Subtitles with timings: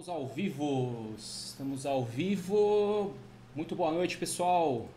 [0.00, 3.12] Estamos ao vivo, estamos ao vivo.
[3.54, 4.88] Muito boa noite, pessoal.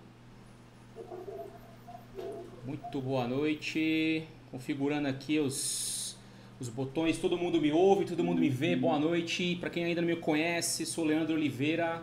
[2.66, 4.26] Muito boa noite.
[4.50, 6.16] Configurando aqui os,
[6.58, 7.18] os botões.
[7.18, 8.78] Todo mundo me ouve, todo mundo me vê.
[8.78, 9.58] Boa noite.
[9.60, 12.02] Para quem ainda não me conhece, sou Leandro Oliveira,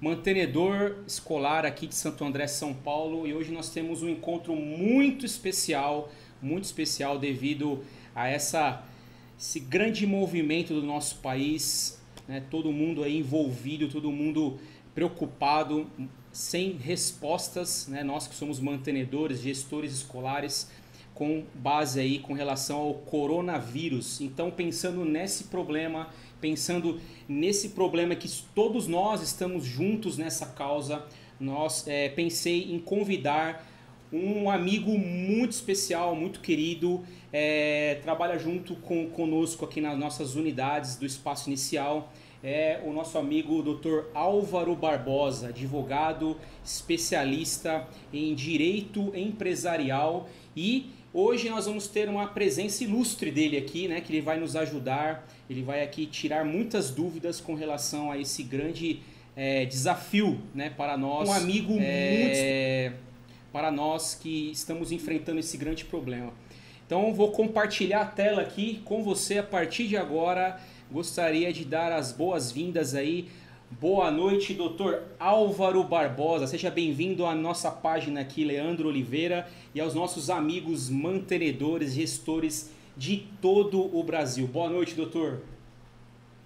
[0.00, 3.26] mantenedor escolar aqui de Santo André, São Paulo.
[3.26, 6.10] E hoje nós temos um encontro muito especial,
[6.40, 7.84] muito especial devido
[8.14, 8.82] a essa
[9.38, 11.97] esse grande movimento do nosso país,
[12.28, 12.42] né?
[12.50, 14.58] todo mundo aí envolvido, todo mundo
[14.94, 15.90] preocupado,
[16.30, 18.04] sem respostas, né?
[18.04, 20.70] nós que somos mantenedores, gestores escolares,
[21.14, 24.20] com base aí com relação ao coronavírus.
[24.20, 26.10] Então, pensando nesse problema,
[26.40, 31.04] pensando nesse problema que todos nós estamos juntos nessa causa,
[31.40, 33.66] nós é, pensei em convidar
[34.12, 40.96] um amigo muito especial, muito querido, é, trabalha junto com conosco aqui nas nossas unidades
[40.96, 42.12] do espaço inicial.
[42.42, 44.04] É o nosso amigo Dr.
[44.14, 53.32] Álvaro Barbosa, advogado especialista em direito empresarial e hoje nós vamos ter uma presença ilustre
[53.32, 57.56] dele aqui, né, que ele vai nos ajudar, ele vai aqui tirar muitas dúvidas com
[57.56, 59.00] relação a esse grande
[59.34, 61.28] é, desafio, né, para nós.
[61.28, 63.07] Um amigo é, muito
[63.52, 66.32] para nós que estamos enfrentando esse grande problema.
[66.86, 70.58] Então vou compartilhar a tela aqui com você a partir de agora.
[70.90, 73.28] Gostaria de dar as boas-vindas aí.
[73.70, 76.46] Boa noite, doutor Álvaro Barbosa.
[76.46, 83.26] Seja bem-vindo à nossa página aqui, Leandro Oliveira, e aos nossos amigos mantenedores, gestores de
[83.42, 84.46] todo o Brasil.
[84.46, 85.42] Boa noite, doutor.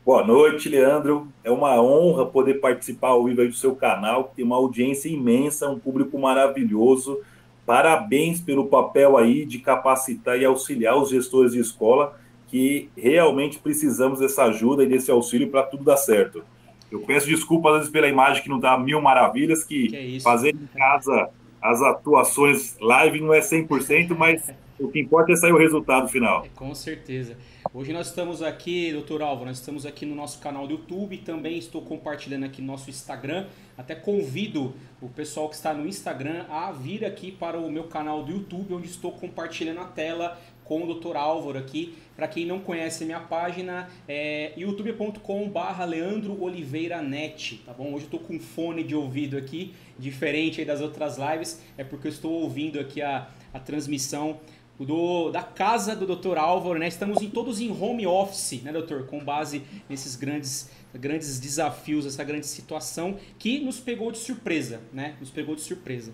[0.05, 1.29] Boa noite, Leandro.
[1.45, 5.71] É uma honra poder participar ao vivo do seu canal, que tem uma audiência imensa,
[5.71, 7.21] um público maravilhoso.
[7.65, 14.19] Parabéns pelo papel aí de capacitar e auxiliar os gestores de escola, que realmente precisamos
[14.19, 16.43] dessa ajuda e desse auxílio para tudo dar certo.
[16.91, 20.21] Eu peço desculpas às vezes pela imagem que não dá mil maravilhas, que, que é
[20.21, 21.31] fazer em casa
[21.63, 26.45] as atuações live não é 100%, mas o que importa é sair o resultado final.
[26.45, 27.37] É, com certeza.
[27.73, 31.57] Hoje nós estamos aqui, doutor Alvo, nós estamos aqui no nosso canal do YouTube, também
[31.57, 33.47] estou compartilhando aqui no nosso Instagram.
[33.79, 38.23] Até convido o pessoal que está no Instagram a vir aqui para o meu canal
[38.23, 41.17] do YouTube, onde estou compartilhando a tela com o Dr.
[41.17, 41.95] Álvaro aqui.
[42.15, 47.89] Para quem não conhece minha página, é youtube.com/barra Leandro Oliveira Net, tá bom?
[47.89, 52.13] Hoje eu estou com fone de ouvido aqui, diferente das outras lives, é porque eu
[52.13, 54.41] estou ouvindo aqui a, a transmissão
[54.79, 56.37] do, da casa do Dr.
[56.39, 56.89] Álvaro, né?
[56.89, 59.07] Estamos em, todos em home office, né, doutor?
[59.07, 65.17] Com base nesses grandes, grandes desafios, essa grande situação que nos pegou de surpresa, né?
[65.21, 66.13] Nos pegou de surpresa.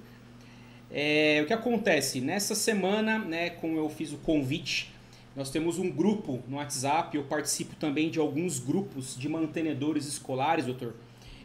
[0.91, 2.21] É, o que acontece?
[2.21, 4.91] Nessa semana, né, como eu fiz o convite,
[5.37, 10.65] nós temos um grupo no WhatsApp, eu participo também de alguns grupos de mantenedores escolares,
[10.65, 10.95] doutor.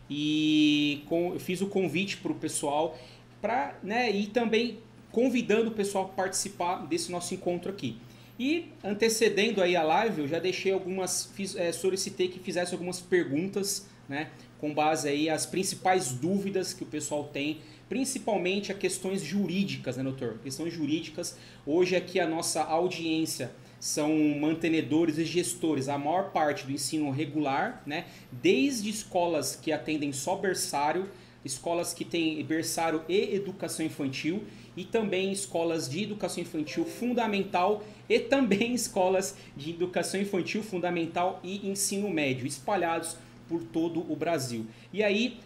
[0.10, 2.98] E com, eu fiz o convite para o pessoal
[3.42, 4.80] para, né, e também
[5.14, 7.98] convidando o pessoal a participar desse nosso encontro aqui.
[8.38, 13.00] E antecedendo aí a live, eu já deixei algumas, fiz, é, solicitei que fizesse algumas
[13.00, 19.22] perguntas, né, com base aí as principais dúvidas que o pessoal tem, principalmente a questões
[19.22, 20.40] jurídicas, né, doutor?
[20.44, 21.38] Questões jurídicas.
[21.64, 27.84] Hoje aqui a nossa audiência são mantenedores e gestores, a maior parte do ensino regular,
[27.86, 31.08] né, desde escolas que atendem só berçário,
[31.46, 34.44] escolas que têm berçário e educação infantil
[34.76, 41.68] e também escolas de educação infantil fundamental e também escolas de educação infantil fundamental e
[41.68, 43.18] ensino médio, espalhados
[43.48, 44.66] por todo o Brasil.
[44.92, 45.38] E aí,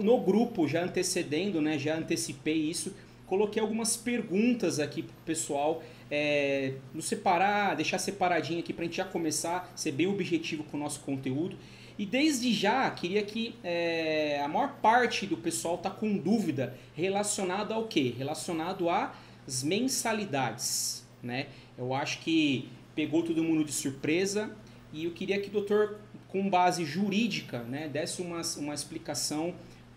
[0.00, 2.94] no grupo, já antecedendo, né, já antecipei isso,
[3.26, 8.86] coloquei algumas perguntas aqui para o pessoal, é, nos separar, deixar separadinho aqui para a
[8.86, 11.56] gente já começar, ser bem objetivo com o nosso conteúdo.
[11.98, 17.72] E desde já, queria que é, a maior parte do pessoal está com dúvida relacionado
[17.72, 18.14] ao quê?
[18.18, 21.46] Relacionado às mensalidades, né?
[21.78, 24.54] Eu acho que pegou todo mundo de surpresa
[24.92, 25.98] e eu queria que o doutor,
[26.28, 29.54] com base jurídica, né, desse uma, uma explicação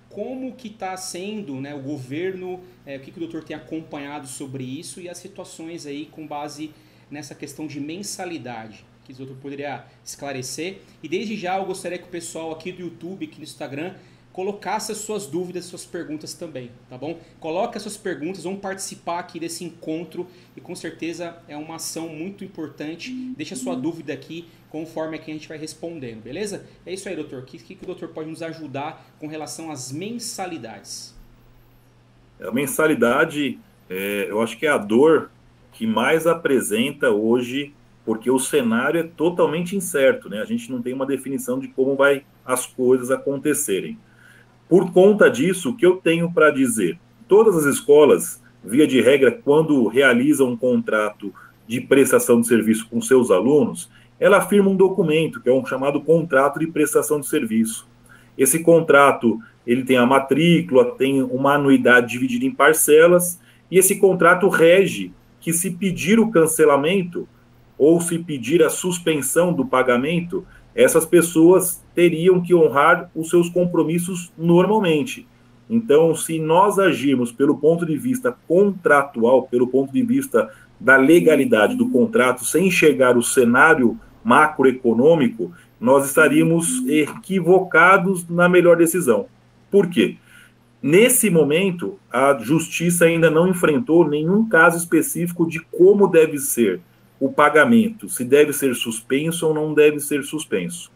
[0.10, 4.28] como que está sendo né, o governo, é, o que, que o doutor tem acompanhado
[4.28, 6.72] sobre isso e as situações aí com base
[7.12, 10.80] nessa questão de mensalidade que o doutor poderia esclarecer.
[11.02, 13.94] E desde já eu gostaria que o pessoal aqui do YouTube, aqui no Instagram,
[14.32, 17.20] colocasse as suas dúvidas, suas perguntas também, tá bom?
[17.40, 22.08] Coloque as suas perguntas, vamos participar aqui desse encontro e com certeza é uma ação
[22.08, 23.12] muito importante.
[23.36, 26.66] Deixa a sua dúvida aqui conforme aqui a gente vai respondendo, beleza?
[26.86, 27.40] É isso aí, doutor.
[27.40, 31.18] O que, que o doutor pode nos ajudar com relação às mensalidades?
[32.40, 33.60] A mensalidade,
[33.90, 35.32] é, eu acho que é a dor
[35.74, 37.74] que mais apresenta hoje
[38.06, 40.42] porque o cenário é totalmente incerto, né?
[40.42, 43.98] A gente não tem uma definição de como vai as coisas acontecerem.
[44.68, 47.00] Por conta disso, o que eu tenho para dizer?
[47.28, 51.34] Todas as escolas, via de regra, quando realizam um contrato
[51.68, 56.02] de prestação de serviço com seus alunos, ela firma um documento, que é um chamado
[56.02, 57.88] contrato de prestação de serviço.
[58.38, 63.40] Esse contrato, ele tem a matrícula, tem uma anuidade dividida em parcelas,
[63.72, 67.28] e esse contrato rege que se pedir o cancelamento
[67.80, 70.46] ou se pedir a suspensão do pagamento,
[70.76, 75.26] essas pessoas teriam que honrar os seus compromissos normalmente.
[75.70, 81.76] Então, se nós agirmos pelo ponto de vista contratual, pelo ponto de vista da legalidade
[81.76, 89.28] do contrato, sem enxergar o cenário macroeconômico, nós estaríamos equivocados na melhor decisão.
[89.72, 90.18] Por quê?
[90.82, 96.82] Nesse momento, a justiça ainda não enfrentou nenhum caso específico de como deve ser
[97.20, 100.92] o pagamento, se deve ser suspenso ou não deve ser suspenso.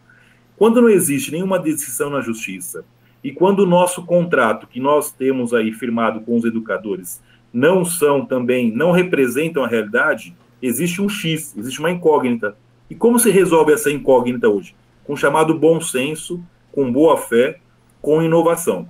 [0.56, 2.84] Quando não existe nenhuma decisão na justiça
[3.22, 7.22] e quando o nosso contrato que nós temos aí firmado com os educadores
[7.52, 12.56] não são também, não representam a realidade, existe um X, existe uma incógnita.
[12.90, 14.74] E como se resolve essa incógnita hoje?
[15.04, 16.42] Com chamado bom senso,
[16.72, 17.60] com boa fé,
[18.00, 18.88] com inovação.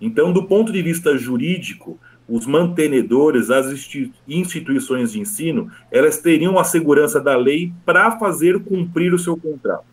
[0.00, 1.98] Então, do ponto de vista jurídico,
[2.30, 3.66] os mantenedores, as
[4.28, 9.84] instituições de ensino, elas teriam a segurança da lei para fazer cumprir o seu contrato.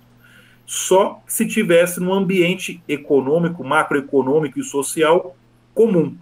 [0.63, 5.35] Só se tivesse num ambiente econômico, macroeconômico e social
[5.73, 6.15] comum.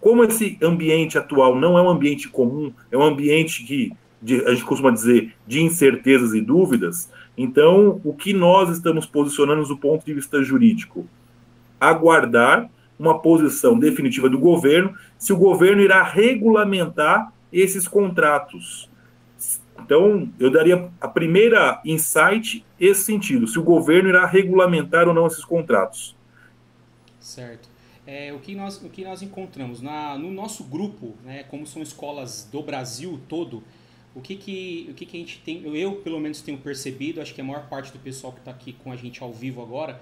[0.00, 4.50] Como esse ambiente atual não é um ambiente comum, é um ambiente que de, a
[4.50, 10.04] gente costuma dizer de incertezas e dúvidas, então o que nós estamos posicionando do ponto
[10.04, 11.06] de vista jurídico?
[11.80, 12.68] Aguardar
[13.00, 18.90] uma posição definitiva do governo se o governo irá regulamentar esses contratos.
[19.78, 25.26] Então, eu daria a primeira insight esse sentido, se o governo irá regulamentar ou não
[25.26, 26.14] esses contratos.
[27.18, 27.70] Certo.
[28.06, 31.80] É, o, que nós, o que nós encontramos na, no nosso grupo, né, como são
[31.80, 33.62] escolas do Brasil todo,
[34.14, 37.34] o que, que, o que, que a gente tem, eu pelo menos tenho percebido, acho
[37.34, 40.00] que a maior parte do pessoal que está aqui com a gente ao vivo agora,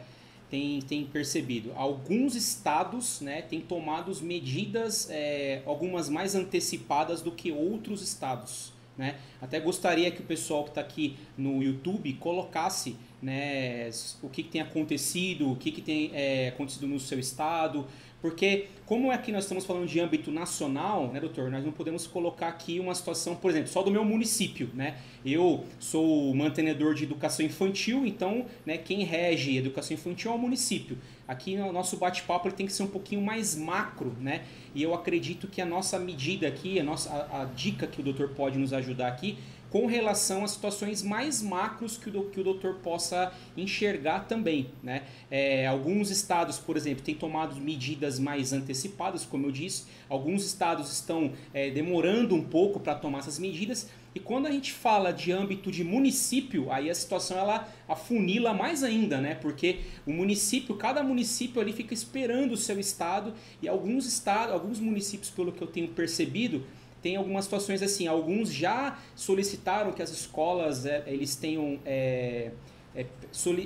[0.51, 1.73] tem, tem percebido.
[1.75, 8.73] Alguns estados né, têm tomado medidas, é, algumas mais antecipadas do que outros estados.
[8.97, 9.17] Né?
[9.41, 13.91] Até gostaria que o pessoal que está aqui no YouTube colocasse né,
[14.23, 17.87] o que, que tem acontecido, o que, que tem é, acontecido no seu estado,
[18.21, 22.49] porque, como que nós estamos falando de âmbito nacional, né, doutor, nós não podemos colocar
[22.49, 24.97] aqui uma situação, por exemplo, só do meu município, né?
[25.25, 30.99] Eu sou mantenedor de educação infantil, então, né, quem rege educação infantil é o município.
[31.29, 34.45] Aqui no nosso bate-papo tem que ser um pouquinho mais macro, né?
[34.75, 38.05] E eu acredito que a nossa medida aqui, a, nossa, a, a dica que o
[38.05, 39.39] doutor pode nos ajudar aqui,
[39.71, 44.71] com relação a situações mais macros que o, que o doutor possa enxergar também.
[44.83, 45.03] Né?
[45.31, 50.91] É, alguns estados, por exemplo, têm tomado medidas mais antecipadas, como eu disse, alguns estados
[50.93, 55.31] estão é, demorando um pouco para tomar essas medidas, e quando a gente fala de
[55.31, 59.35] âmbito de município, aí a situação ela afunila mais ainda, né?
[59.37, 64.81] Porque o município, cada município ali fica esperando o seu estado e alguns estados, alguns
[64.81, 66.65] municípios, pelo que eu tenho percebido,
[67.03, 72.51] tem algumas situações assim, alguns já solicitaram que as escolas é, eles tenham é,
[72.95, 73.07] é,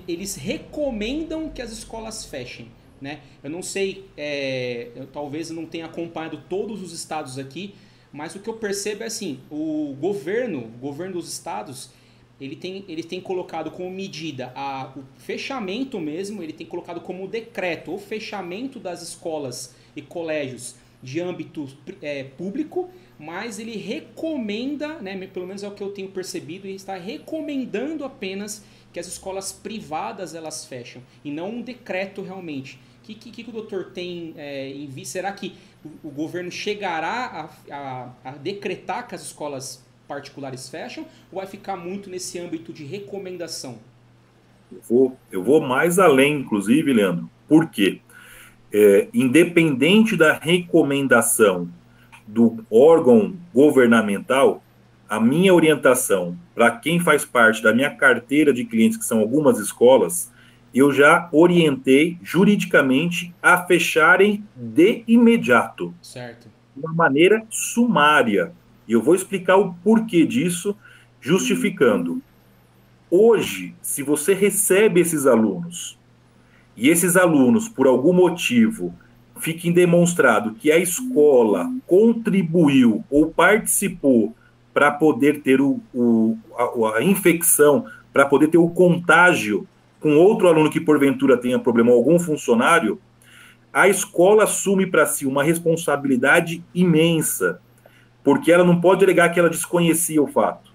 [0.07, 2.69] eles recomendam que as escolas fechem.
[3.01, 3.21] Né?
[3.43, 7.75] Eu não sei, é, eu, talvez eu não tenha acompanhado todos os estados aqui,
[8.13, 11.91] mas o que eu percebo é assim, o governo, o governo dos estados,
[12.41, 17.27] ele tem, ele tem colocado como medida a, o fechamento mesmo, ele tem colocado como
[17.27, 21.69] decreto o fechamento das escolas e colégios de âmbito
[22.01, 22.89] é, público
[23.23, 28.05] mas ele recomenda, né, pelo menos é o que eu tenho percebido, ele está recomendando
[28.05, 32.81] apenas que as escolas privadas elas fecham e não um decreto realmente.
[32.99, 35.13] O que, que, que, o doutor tem é, em vista?
[35.13, 41.07] Será que o, o governo chegará a, a, a, decretar que as escolas particulares fecham
[41.31, 43.79] ou vai ficar muito nesse âmbito de recomendação?
[44.73, 47.31] Eu vou, eu vou mais além, inclusive, Leandro.
[47.47, 48.01] Por quê?
[48.73, 51.71] É, independente da recomendação
[52.27, 54.63] do órgão governamental,
[55.09, 59.59] a minha orientação para quem faz parte da minha carteira de clientes, que são algumas
[59.59, 60.33] escolas,
[60.75, 65.95] eu já orientei juridicamente a fecharem de imediato.
[66.01, 66.49] Certo.
[66.75, 68.53] De uma maneira sumária.
[68.89, 70.77] E eu vou explicar o porquê disso,
[71.21, 72.23] justificando.
[73.11, 75.99] Hoje, se você recebe esses alunos
[76.75, 78.95] e esses alunos, por algum motivo,
[79.41, 84.35] fique demonstrado que a escola contribuiu ou participou
[84.73, 89.67] para poder ter o, o a, a, infecção, para poder ter o contágio
[90.01, 93.01] com outro aluno que porventura tenha problema, algum funcionário,
[93.73, 97.61] a escola assume para si uma responsabilidade imensa,
[98.23, 100.73] porque ela não pode alegar que ela desconhecia o fato.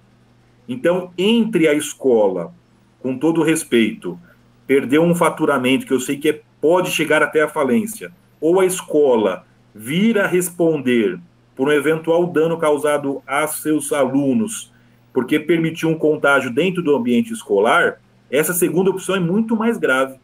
[0.68, 2.54] Então, entre a escola,
[3.02, 4.20] com todo respeito,
[4.66, 8.65] perder um faturamento que eu sei que é, pode chegar até a falência, ou a
[8.65, 11.20] escola vir a responder
[11.56, 14.72] por um eventual dano causado a seus alunos,
[15.13, 20.15] porque permitiu um contágio dentro do ambiente escolar, essa segunda opção é muito mais grave.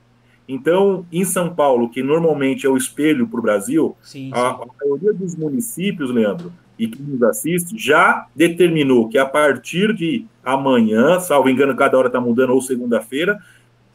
[0.48, 4.32] Então, em São Paulo, que normalmente é o espelho para o Brasil, sim, sim.
[4.34, 9.94] A, a maioria dos municípios, Leandro, e que nos assiste, já determinou que a partir
[9.94, 13.40] de amanhã, salvo engano, cada hora está mudando, ou segunda-feira,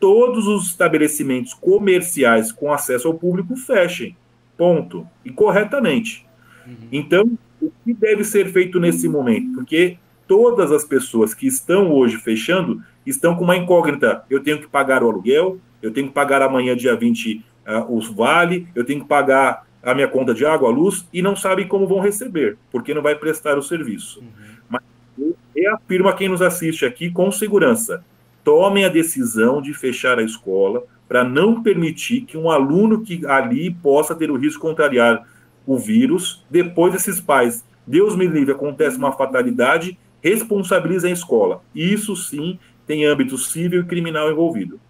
[0.01, 4.17] todos os estabelecimentos comerciais com acesso ao público fechem.
[4.57, 5.07] Ponto.
[5.25, 6.27] E corretamente.
[6.67, 6.89] Uhum.
[6.91, 9.55] Então, o que deve ser feito nesse momento?
[9.55, 14.25] Porque todas as pessoas que estão hoje fechando estão com uma incógnita.
[14.29, 18.09] Eu tenho que pagar o aluguel, eu tenho que pagar amanhã, dia 20, uh, os
[18.09, 21.87] vale, eu tenho que pagar a minha conta de água, luz, e não sabem como
[21.87, 24.21] vão receber, porque não vai prestar o serviço.
[24.21, 24.27] Uhum.
[24.69, 24.83] Mas
[25.19, 28.05] eu reafirmo a quem nos assiste aqui com segurança.
[28.45, 33.71] Tomem a decisão de fechar a escola para não permitir que um aluno que ali
[33.71, 35.27] possa ter o risco de contrariar
[35.67, 36.45] o vírus.
[36.51, 41.63] Depois desses pais, Deus me livre, acontece uma fatalidade, responsabiliza a escola.
[41.75, 44.81] Isso sim tem âmbito civil e criminal envolvido.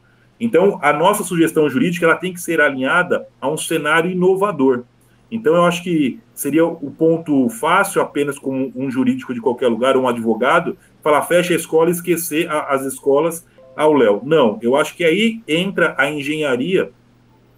[0.40, 4.84] Então, a nossa sugestão jurídica ela tem que ser alinhada a um cenário inovador.
[5.30, 9.96] Então, eu acho que seria o ponto fácil, apenas como um jurídico de qualquer lugar,
[9.96, 14.20] um advogado, falar fecha a escola e esquecer a, as escolas ao Léo.
[14.24, 16.90] Não, eu acho que aí entra a engenharia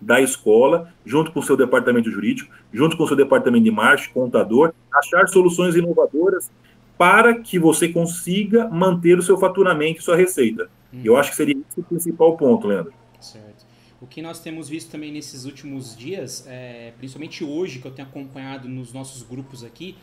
[0.01, 4.13] da escola, junto com o seu departamento jurídico, junto com o seu departamento de marketing,
[4.13, 6.51] contador, achar soluções inovadoras
[6.97, 10.69] para que você consiga manter o seu faturamento e sua receita.
[10.93, 11.01] Uhum.
[11.05, 12.93] Eu acho que seria esse o principal ponto, Leandro.
[13.21, 13.67] Certo.
[14.01, 18.09] O que nós temos visto também nesses últimos dias, é, principalmente hoje, que eu tenho
[18.09, 19.97] acompanhado nos nossos grupos aqui,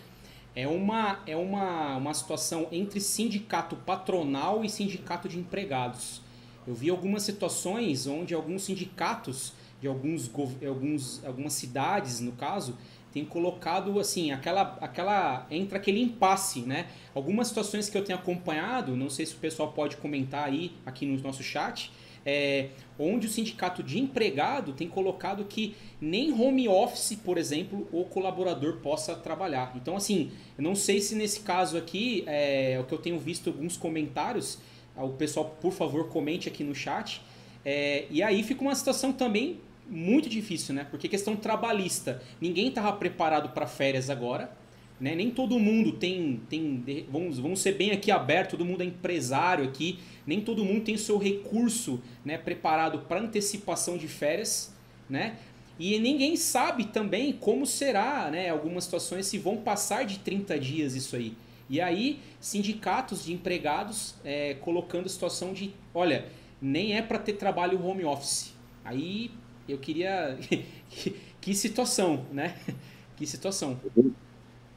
[0.58, 6.20] é uma, é uma, uma situação entre sindicato patronal e sindicato de empregados.
[6.66, 10.32] Eu vi algumas situações onde alguns sindicatos de alguns,
[10.68, 12.76] alguns, algumas cidades, no caso,
[13.14, 16.88] tem colocado assim, aquela aquela entra aquele impasse, né?
[17.14, 21.06] Algumas situações que eu tenho acompanhado, não sei se o pessoal pode comentar aí aqui
[21.06, 21.92] no nosso chat,
[22.30, 28.04] é, onde o sindicato de empregado tem colocado que nem home office, por exemplo, o
[28.04, 29.72] colaborador possa trabalhar.
[29.78, 33.50] Então, assim, eu não sei se nesse caso aqui, é, o que eu tenho visto
[33.50, 34.60] alguns comentários,
[34.98, 37.22] o pessoal, por favor, comente aqui no chat.
[37.64, 40.86] É, e aí fica uma situação também muito difícil, né?
[40.92, 44.52] Porque questão trabalhista, ninguém estava preparado para férias agora,
[45.00, 45.16] né?
[45.16, 49.66] Nem todo mundo tem, tem vamos, vamos ser bem aqui aberto, todo mundo é empresário
[49.66, 54.74] aqui, nem todo mundo tem o seu recurso, né, preparado para antecipação de férias,
[55.10, 55.38] né?
[55.80, 60.96] E ninguém sabe também como será, né, algumas situações se vão passar de 30 dias
[60.96, 61.36] isso aí.
[61.70, 66.26] E aí, sindicatos de empregados é, colocando a situação de, olha,
[66.62, 68.54] nem é para ter trabalho home office.
[68.84, 69.32] Aí
[69.68, 70.38] eu queria.
[71.42, 72.58] que, situação, né?
[73.18, 73.80] Que situação.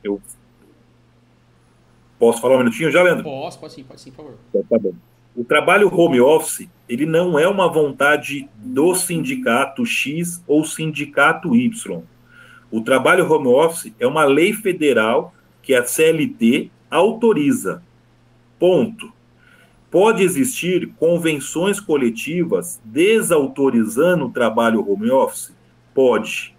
[0.02, 0.21] Eu.
[2.19, 3.25] Posso falar um minutinho já, Leandro?
[3.25, 4.38] Posso, pode sim, pode sim, por favor.
[4.50, 4.92] Então, tá bom.
[5.35, 12.02] O trabalho home office, ele não é uma vontade do sindicato X ou sindicato Y.
[12.71, 17.83] O trabalho home office é uma lei federal que a CLT autoriza.
[18.59, 19.12] Ponto.
[19.90, 25.54] Pode existir convenções coletivas desautorizando o trabalho home office?
[25.95, 26.54] Pode.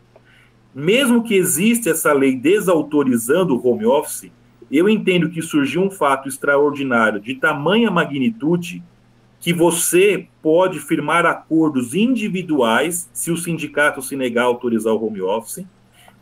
[0.73, 4.31] Mesmo que exista essa lei desautorizando o home office,
[4.71, 8.83] eu entendo que surgiu um fato extraordinário de tamanha magnitude
[9.39, 15.21] que você pode firmar acordos individuais se o sindicato se negar a autorizar o home
[15.21, 15.65] office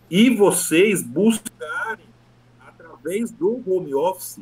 [0.10, 2.08] e vocês buscarem
[2.60, 4.42] através do home office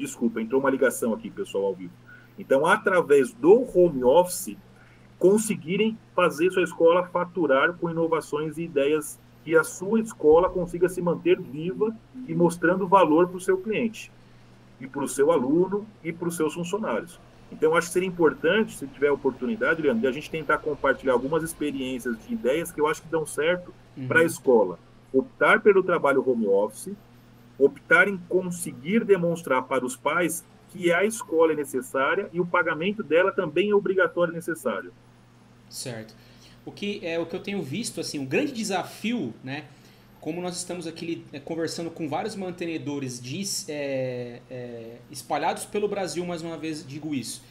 [0.00, 1.92] Desculpa, entrou uma ligação aqui, pessoal, ao vivo.
[2.38, 4.56] Então, através do home office,
[5.18, 9.20] conseguirem fazer sua escola faturar com inovações e ideias
[9.50, 11.92] que a sua escola consiga se manter viva
[12.28, 14.12] e mostrando valor para o seu cliente,
[14.80, 17.18] e para o seu aluno e para os seus funcionários.
[17.50, 21.42] Então, acho que seria importante, se tiver oportunidade, Leandro, de a gente tentar compartilhar algumas
[21.42, 24.06] experiências de ideias que eu acho que dão certo uhum.
[24.06, 24.78] para a escola.
[25.12, 26.94] Optar pelo trabalho home office,
[27.58, 33.02] optar em conseguir demonstrar para os pais que a escola é necessária e o pagamento
[33.02, 34.92] dela também é obrigatório e necessário.
[35.68, 36.14] Certo.
[36.70, 39.64] O que é o que eu tenho visto assim, o grande desafio, né?
[40.20, 46.24] Como nós estamos aqui é, conversando com vários mantenedores de, é, é, espalhados pelo Brasil,
[46.24, 47.42] mais uma vez digo isso.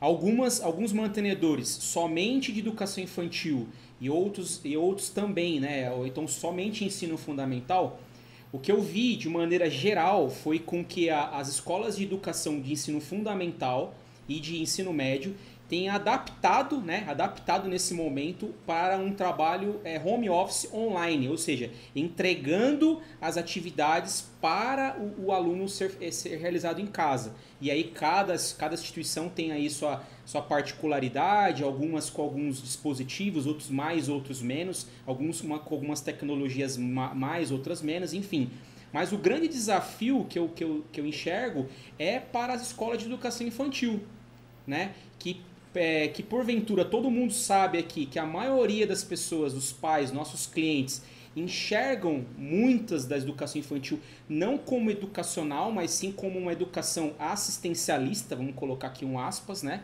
[0.00, 3.66] algumas, alguns mantenedores somente de educação infantil
[4.00, 5.90] e outros, e outros também, né?
[5.90, 7.98] Ou então somente ensino fundamental,
[8.52, 12.60] o que eu vi de maneira geral foi com que a, as escolas de educação
[12.60, 13.94] de ensino fundamental
[14.28, 15.34] e de ensino médio
[15.70, 21.70] tem adaptado, né, adaptado nesse momento para um trabalho é, home office online, ou seja,
[21.94, 27.36] entregando as atividades para o, o aluno ser, é, ser, realizado em casa.
[27.60, 33.70] E aí cada, cada instituição tem aí sua, sua particularidade, algumas com alguns dispositivos, outros
[33.70, 38.50] mais, outros menos, alguns uma, com algumas tecnologias mais, outras menos, enfim.
[38.92, 42.98] Mas o grande desafio que eu, que, eu, que eu enxergo é para as escolas
[42.98, 44.00] de educação infantil,
[44.66, 44.94] né?
[45.20, 45.42] que
[45.74, 50.46] é, que porventura todo mundo sabe aqui que a maioria das pessoas, os pais, nossos
[50.46, 51.02] clientes,
[51.36, 58.54] enxergam muitas da educação infantil não como educacional, mas sim como uma educação assistencialista, vamos
[58.54, 59.82] colocar aqui um aspas, né?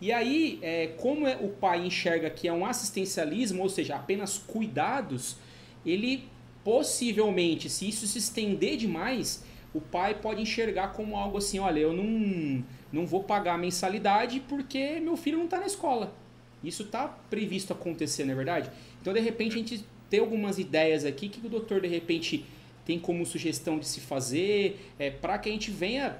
[0.00, 4.38] E aí, é, como é, o pai enxerga que é um assistencialismo, ou seja, apenas
[4.38, 5.36] cuidados,
[5.84, 6.24] ele
[6.64, 11.92] possivelmente, se isso se estender demais, o pai pode enxergar como algo assim, olha, eu
[11.92, 16.14] não não vou pagar a mensalidade porque meu filho não está na escola.
[16.62, 18.70] Isso está previsto acontecer, não é verdade?
[19.00, 22.44] Então, de repente, a gente tem algumas ideias aqui que o doutor, de repente,
[22.84, 26.18] tem como sugestão de se fazer, é, para que a gente venha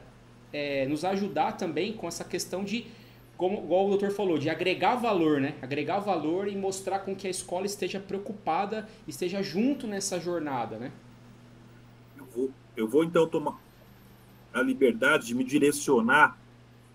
[0.52, 2.86] é, nos ajudar também com essa questão de,
[3.36, 5.54] como igual o doutor falou, de agregar valor, né?
[5.62, 10.92] Agregar valor e mostrar com que a escola esteja preocupada, esteja junto nessa jornada, né?
[12.16, 13.58] Eu vou, eu vou então tomar
[14.52, 16.38] a liberdade de me direcionar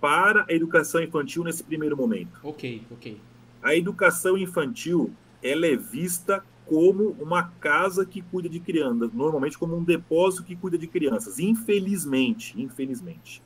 [0.04, 2.38] para a educação infantil nesse primeiro momento.
[2.44, 3.18] Ok, ok.
[3.62, 9.78] A educação infantil ela é vista como uma casa que cuida de crianças, normalmente como
[9.78, 11.40] um depósito que cuida de crianças.
[11.40, 13.42] Infelizmente, infelizmente.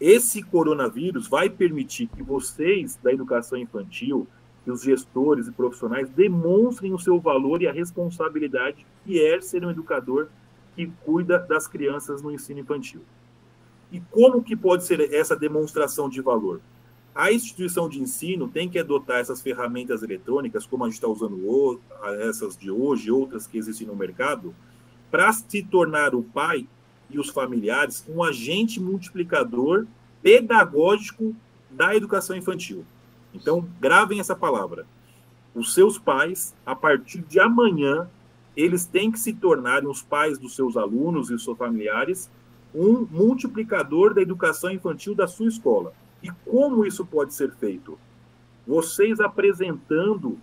[0.00, 4.26] Esse coronavírus vai permitir que vocês da educação infantil,
[4.64, 9.66] que os gestores e profissionais demonstrem o seu valor e a responsabilidade que é ser
[9.66, 10.28] um educador
[10.74, 13.02] que cuida das crianças no ensino infantil.
[13.90, 16.60] E como que pode ser essa demonstração de valor?
[17.14, 21.80] A instituição de ensino tem que adotar essas ferramentas eletrônicas, como a gente está usando
[22.20, 24.54] essas de hoje, outras que existem no mercado,
[25.10, 26.66] para se tornar o pai
[27.10, 29.86] e os familiares um agente multiplicador
[30.22, 31.34] pedagógico
[31.70, 32.84] da educação infantil.
[33.34, 34.86] Então, gravem essa palavra.
[35.54, 38.08] Os seus pais, a partir de amanhã,
[38.56, 42.30] eles têm que se tornarem os pais dos seus alunos e seus familiares
[42.74, 45.92] um multiplicador da educação infantil da sua escola.
[46.22, 47.98] E como isso pode ser feito?
[48.66, 50.38] Vocês apresentando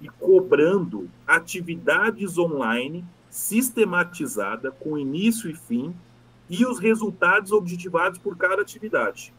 [0.00, 5.94] e cobrando atividades online sistematizada com início e fim
[6.48, 9.32] e os resultados objetivados por cada atividade.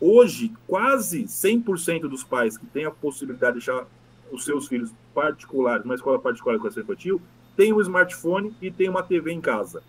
[0.00, 3.86] Hoje, quase 100% dos pais que têm a possibilidade de deixar
[4.32, 7.20] os seus filhos particulares, uma escola particular educação infantil,
[7.56, 9.82] têm um smartphone e têm uma TV em casa.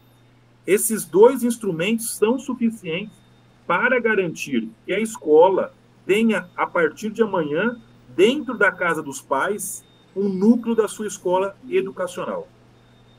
[0.66, 3.16] Esses dois instrumentos são suficientes
[3.66, 5.74] para garantir que a escola
[6.06, 9.84] tenha, a partir de amanhã, dentro da casa dos pais,
[10.16, 12.48] um núcleo da sua escola educacional.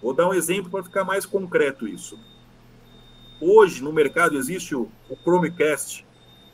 [0.00, 2.18] Vou dar um exemplo para ficar mais concreto isso.
[3.40, 4.88] Hoje, no mercado, existe o,
[5.24, 6.06] Chromecast,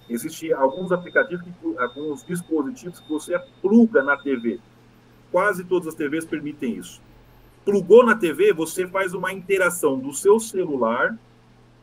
[0.08, 1.46] existem alguns aplicativos,
[1.78, 4.58] alguns dispositivos que você pluga na TV.
[5.30, 7.02] Quase todas as TVs permitem isso
[7.68, 11.18] plugou na TV, você faz uma interação do seu celular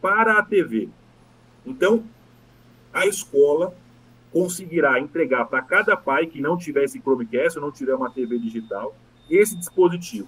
[0.01, 0.89] para a TV.
[1.63, 2.03] Então,
[2.91, 3.71] a escola
[4.31, 8.39] conseguirá entregar para cada pai que não tiver esse Chromecast ou não tiver uma TV
[8.39, 8.95] digital
[9.29, 10.27] esse dispositivo.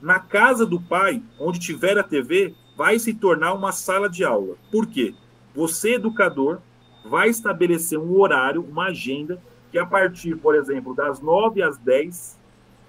[0.00, 4.54] Na casa do pai, onde tiver a TV, vai se tornar uma sala de aula.
[4.70, 5.16] Por quê?
[5.52, 6.60] Você, educador,
[7.04, 12.38] vai estabelecer um horário, uma agenda, que a partir, por exemplo, das 9 às 10,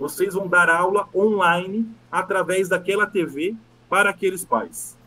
[0.01, 3.55] vocês vão dar aula online através daquela TV
[3.87, 4.97] para aqueles pais.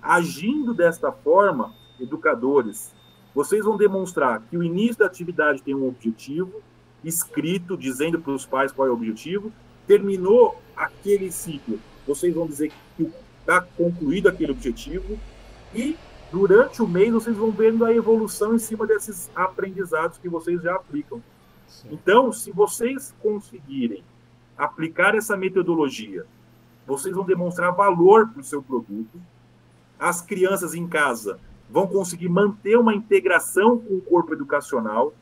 [0.00, 2.94] Agindo desta forma, educadores,
[3.34, 6.62] vocês vão demonstrar que o início da atividade tem um objetivo
[7.04, 9.52] escrito, dizendo para os pais qual é o objetivo.
[9.86, 15.18] Terminou aquele ciclo, vocês vão dizer que está concluído aquele objetivo.
[15.74, 15.94] E
[16.32, 20.74] durante o mês, vocês vão vendo a evolução em cima desses aprendizados que vocês já
[20.74, 21.22] aplicam.
[21.90, 24.02] Então, se vocês conseguirem
[24.56, 26.26] aplicar essa metodologia,
[26.86, 29.20] vocês vão demonstrar valor para o seu produto.
[29.98, 35.12] As crianças em casa vão conseguir manter uma integração com o corpo educacional.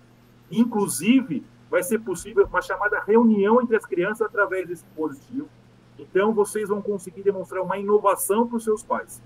[0.51, 5.49] Inclusive, vai ser possível uma chamada reunião entre as crianças através desse dispositivo.
[5.99, 9.21] Então, vocês vão conseguir demonstrar uma inovação para os seus pais.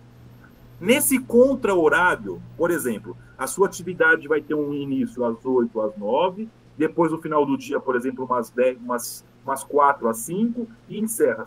[0.80, 6.48] Nesse contra-horário, por exemplo, a sua atividade vai ter um início às 8, às 9,
[6.76, 10.98] depois no final do dia, por exemplo, umas, 10, umas, umas 4 às 5 e
[10.98, 11.46] encerra.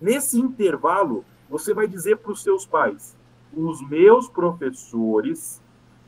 [0.00, 3.16] Nesse intervalo, você vai dizer para os seus pais:
[3.52, 5.62] os meus professores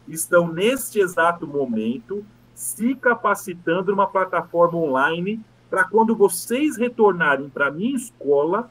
[0.06, 7.96] estão neste exato momento se capacitando numa plataforma online para quando vocês retornarem para minha
[7.96, 8.70] escola,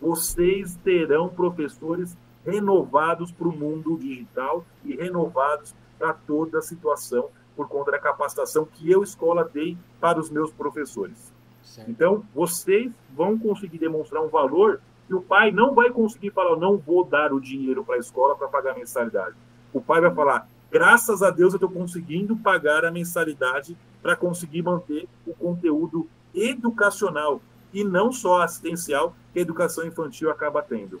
[0.00, 7.68] vocês terão professores renovados para o mundo digital e renovados para toda a situação por
[7.68, 11.32] conta da capacitação que eu, escola, dei para os meus professores.
[11.64, 11.90] Certo.
[11.90, 16.76] Então, vocês vão conseguir demonstrar um valor que o pai não vai conseguir falar, não
[16.76, 19.34] vou dar o dinheiro para a escola para pagar a mensalidade.
[19.72, 24.62] O pai vai falar, graças a Deus eu estou conseguindo pagar a mensalidade para conseguir
[24.62, 27.40] manter o conteúdo educacional
[27.74, 31.00] e não só assistencial que a educação infantil acaba tendo.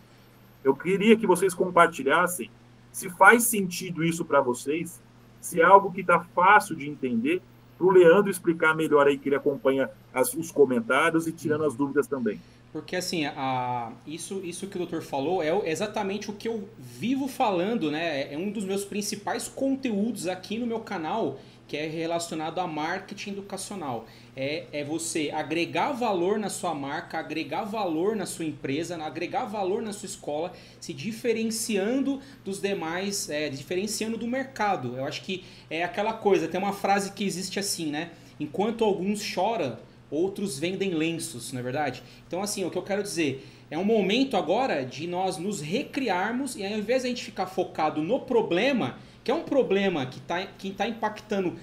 [0.64, 2.50] Eu queria que vocês compartilhassem
[2.90, 5.00] se faz sentido isso para vocês,
[5.40, 7.42] se é algo que está fácil de entender,
[7.76, 11.74] para o Leandro explicar melhor aí, que ele acompanha as, os comentários e tirando as
[11.74, 12.40] dúvidas também.
[12.72, 17.26] Porque assim, a, isso, isso que o doutor falou é exatamente o que eu vivo
[17.26, 18.32] falando, né?
[18.32, 23.30] É um dos meus principais conteúdos aqui no meu canal, que é relacionado a marketing
[23.30, 24.06] educacional.
[24.40, 29.82] É, é você agregar valor na sua marca, agregar valor na sua empresa, agregar valor
[29.82, 34.96] na sua escola, se diferenciando dos demais, é, diferenciando do mercado.
[34.96, 38.12] Eu acho que é aquela coisa, tem uma frase que existe assim, né?
[38.38, 39.76] Enquanto alguns choram,
[40.08, 42.00] outros vendem lenços, não é verdade?
[42.28, 46.54] Então, assim, o que eu quero dizer é um momento agora de nós nos recriarmos
[46.54, 50.18] e ao invés de a gente ficar focado no problema, que é um problema que
[50.18, 51.58] está que tá impactando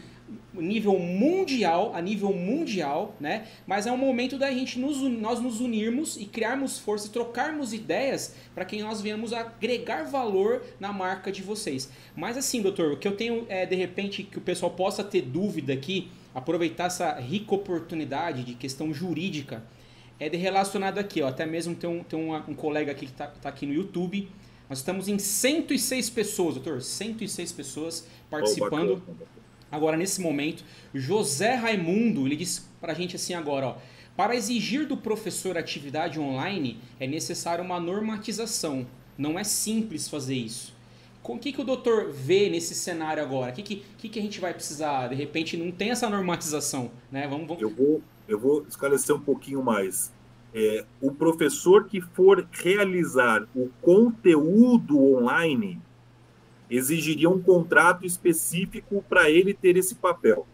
[0.61, 3.47] nível mundial, a nível mundial, né?
[3.65, 8.35] Mas é um momento da gente nos, nós nos unirmos e criarmos força, trocarmos ideias
[8.53, 11.89] para que nós venhamos agregar valor na marca de vocês.
[12.15, 15.21] Mas assim, doutor, o que eu tenho é de repente que o pessoal possa ter
[15.21, 19.63] dúvida aqui aproveitar essa rica oportunidade de questão jurídica
[20.19, 23.11] é de relacionado aqui, ó, até mesmo tem um, tem um, um colega aqui que
[23.11, 24.29] está tá aqui no YouTube.
[24.69, 29.01] Nós estamos em 106 pessoas, doutor, 106 pessoas participando.
[29.07, 29.13] Oh,
[29.75, 33.75] agora, nesse momento, José Raimundo, ele disse para a gente assim agora, ó,
[34.15, 38.87] para exigir do professor atividade online é necessário uma normatização.
[39.17, 40.73] Não é simples fazer isso.
[41.23, 43.51] O que, que o doutor vê nesse cenário agora?
[43.51, 45.07] O que, que, que, que a gente vai precisar?
[45.07, 47.27] De repente não tem essa normatização, né?
[47.27, 47.61] Vamos, vamos...
[47.61, 50.13] Eu, vou, eu vou esclarecer um pouquinho mais.
[50.53, 55.81] É, o professor que for realizar o conteúdo online
[56.69, 60.47] exigiria um contrato específico para ele ter esse papel.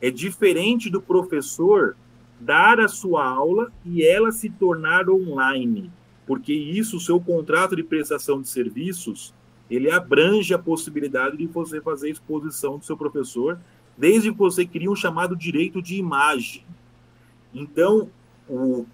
[0.00, 1.96] É diferente do professor
[2.40, 5.90] dar a sua aula e ela se tornar online,
[6.26, 9.34] porque isso, o seu contrato de prestação de serviços,
[9.70, 13.58] ele abrange a possibilidade de você fazer exposição do seu professor,
[13.96, 16.64] desde que você crie um chamado direito de imagem.
[17.52, 18.08] Então,
[18.48, 18.86] o,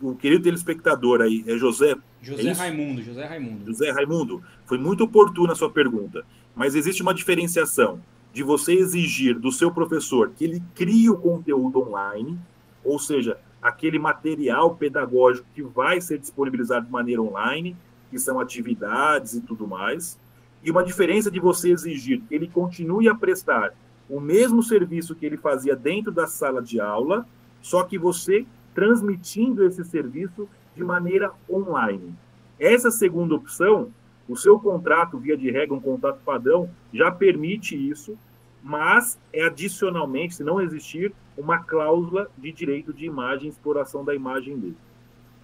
[0.00, 1.96] o querido telespectador aí é José.
[2.22, 3.66] José é Raimundo, José Raimundo.
[3.66, 8.00] José Raimundo, foi muito oportuna a sua pergunta, mas existe uma diferenciação
[8.32, 12.38] de você exigir do seu professor que ele crie o conteúdo online,
[12.84, 17.76] ou seja, aquele material pedagógico que vai ser disponibilizado de maneira online,
[18.08, 20.18] que são atividades e tudo mais,
[20.62, 23.74] e uma diferença de você exigir que ele continue a prestar
[24.08, 27.26] o mesmo serviço que ele fazia dentro da sala de aula,
[27.60, 32.14] só que você transmitindo esse serviço de maneira online.
[32.58, 33.90] Essa segunda opção,
[34.28, 38.16] o seu contrato, via de regra, um contrato padrão, já permite isso,
[38.62, 44.58] mas é adicionalmente, se não existir, uma cláusula de direito de imagem, exploração da imagem
[44.58, 44.76] dele.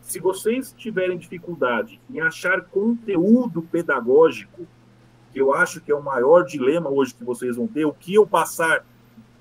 [0.03, 4.67] Se vocês tiverem dificuldade em achar conteúdo pedagógico,
[5.33, 8.15] que eu acho que é o maior dilema hoje que vocês vão ter, o que
[8.15, 8.85] eu passar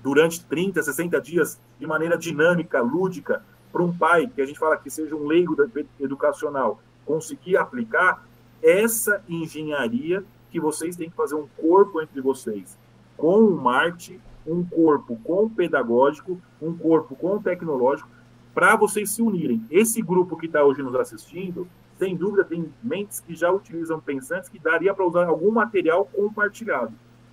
[0.02, 4.76] durante 30, 60 dias de maneira dinâmica, lúdica, para um pai, que a gente fala
[4.76, 5.56] que seja um leigo
[6.00, 8.26] educacional, conseguir aplicar
[8.62, 12.76] essa engenharia que vocês têm que fazer um corpo entre vocês,
[13.16, 18.08] com o marketing, um corpo com o pedagógico, um corpo com o tecnológico,
[18.54, 19.64] para vocês se unirem.
[19.70, 24.48] Esse grupo que está hoje nos assistindo, sem dúvida, tem mentes que já utilizam pensantes
[24.48, 26.92] que daria para usar algum material compartilhado.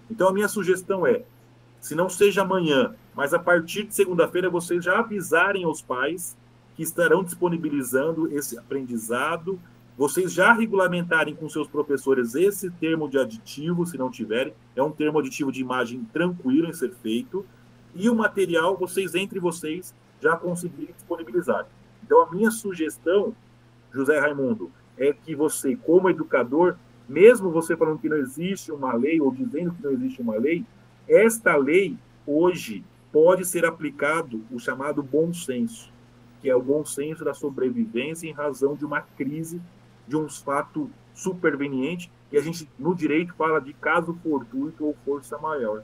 [0.09, 1.23] Então, a minha sugestão é,
[1.79, 6.35] se não seja amanhã, mas a partir de segunda-feira, vocês já avisarem aos pais
[6.75, 9.57] que estarão disponibilizando esse aprendizado,
[9.97, 14.91] vocês já regulamentarem com seus professores esse termo de aditivo, se não tiverem, é um
[14.91, 17.45] termo aditivo de imagem tranquilo em ser feito,
[17.95, 21.65] e o material, vocês entre vocês já conseguirem disponibilizar.
[22.03, 23.33] Então, a minha sugestão,
[23.93, 26.75] José Raimundo, é que você, como educador,
[27.07, 30.65] mesmo você falando que não existe uma lei ou dizendo que não existe uma lei,
[31.07, 31.97] esta lei
[32.27, 32.83] hoje
[33.15, 35.89] pode ser aplicado o chamado bom senso,
[36.41, 39.61] que é o bom senso da sobrevivência em razão de uma crise,
[40.05, 45.37] de um fato superveniente, que a gente no direito fala de caso fortuito ou força
[45.37, 45.81] maior.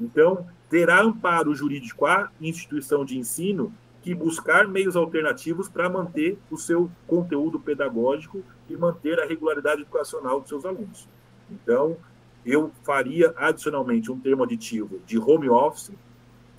[0.00, 6.56] Então, terá amparo jurídico a instituição de ensino que buscar meios alternativos para manter o
[6.56, 11.06] seu conteúdo pedagógico e manter a regularidade educacional dos seus alunos.
[11.50, 11.98] Então,
[12.46, 15.92] eu faria adicionalmente um termo aditivo de home office,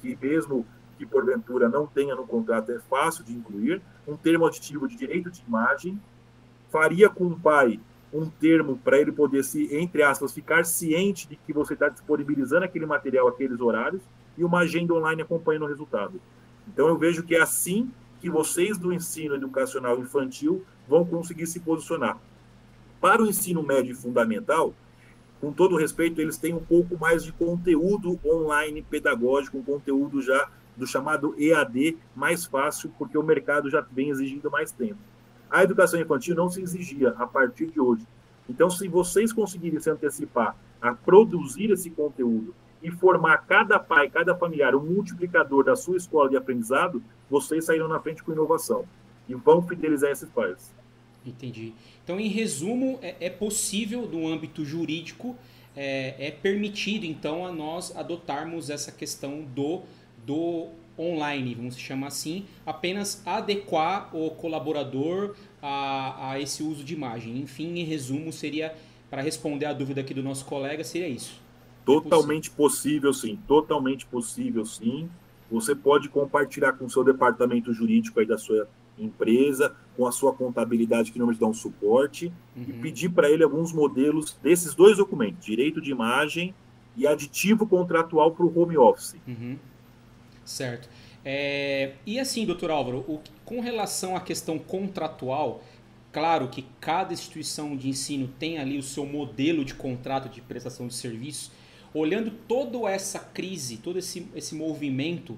[0.04, 0.66] que mesmo
[0.98, 5.32] que porventura não tenha no contrato, é fácil de incluir, um termo aditivo de direito
[5.32, 6.00] de imagem,
[6.70, 7.80] faria com o pai
[8.12, 12.66] um termo para ele poder se, entre aspas, ficar ciente de que você está disponibilizando
[12.66, 14.04] aquele material, aqueles horários,
[14.38, 16.20] e uma agenda online acompanhando o resultado.
[16.68, 21.60] Então eu vejo que é assim que vocês do ensino educacional infantil vão conseguir se
[21.60, 22.18] posicionar.
[23.02, 24.74] Para o ensino médio e fundamental,
[25.43, 30.49] com todo respeito, eles têm um pouco mais de conteúdo online pedagógico, um conteúdo já
[30.77, 35.01] do chamado EAD mais fácil, porque o mercado já vem exigindo mais tempo.
[35.51, 38.08] A educação infantil não se exigia a partir de hoje.
[38.47, 44.34] Então, se vocês conseguirem se antecipar a produzir esse conteúdo e formar cada pai, cada
[44.34, 48.86] familiar, um multiplicador da sua escola de aprendizado, vocês sairão na frente com inovação
[49.27, 50.73] e vão fidelizar esses pais.
[51.25, 51.73] Entendi.
[52.03, 55.36] Então, em resumo, é, é possível, no âmbito jurídico,
[55.75, 59.81] é, é, permitido, então, a nós adotarmos essa questão do,
[60.25, 67.38] do online, vamos chamar assim, apenas adequar o colaborador a, a esse uso de imagem.
[67.38, 68.75] Enfim, em resumo, seria,
[69.09, 71.41] para responder a dúvida aqui do nosso colega, seria isso.
[71.86, 73.38] Totalmente possível, sim.
[73.47, 75.09] Totalmente possível, sim.
[75.51, 80.34] Você pode compartilhar com o seu departamento jurídico aí da sua empresa, com a sua
[80.34, 82.65] contabilidade que normalmente dá um suporte, uhum.
[82.67, 86.53] e pedir para ele alguns modelos desses dois documentos, direito de imagem
[86.95, 89.15] e aditivo contratual para o home office.
[89.27, 89.58] Uhum.
[90.43, 90.89] Certo.
[91.25, 95.63] É, e assim, doutor Álvaro, o, com relação à questão contratual,
[96.12, 100.88] claro que cada instituição de ensino tem ali o seu modelo de contrato de prestação
[100.88, 101.51] de serviço,
[101.93, 105.38] olhando toda essa crise, todo esse, esse movimento,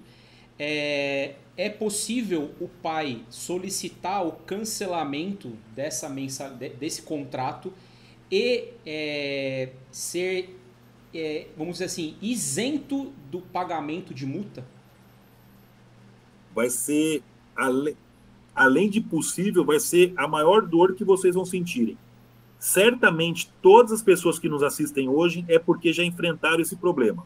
[0.58, 7.72] é, é possível o pai solicitar o cancelamento dessa mensa, desse contrato
[8.32, 10.58] e é, ser,
[11.14, 14.66] é, vamos dizer assim, isento do pagamento de multa?
[16.54, 17.22] Vai ser,
[18.54, 21.98] além de possível, vai ser a maior dor que vocês vão sentirem
[22.66, 27.24] certamente todas as pessoas que nos assistem hoje é porque já enfrentaram esse problema.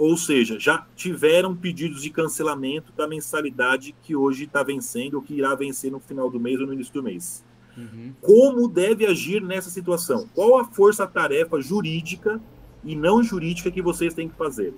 [0.00, 5.34] Ou seja, já tiveram pedidos de cancelamento da mensalidade que hoje está vencendo ou que
[5.34, 7.44] irá vencer no final do mês ou no início do mês.
[7.76, 8.14] Uhum.
[8.18, 10.26] Como deve agir nessa situação?
[10.34, 12.40] Qual a força-tarefa jurídica
[12.82, 14.72] e não jurídica que vocês têm que fazer?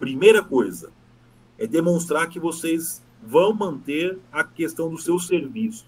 [0.00, 0.90] Primeira coisa
[1.56, 5.86] é demonstrar que vocês vão manter a questão do seu serviço,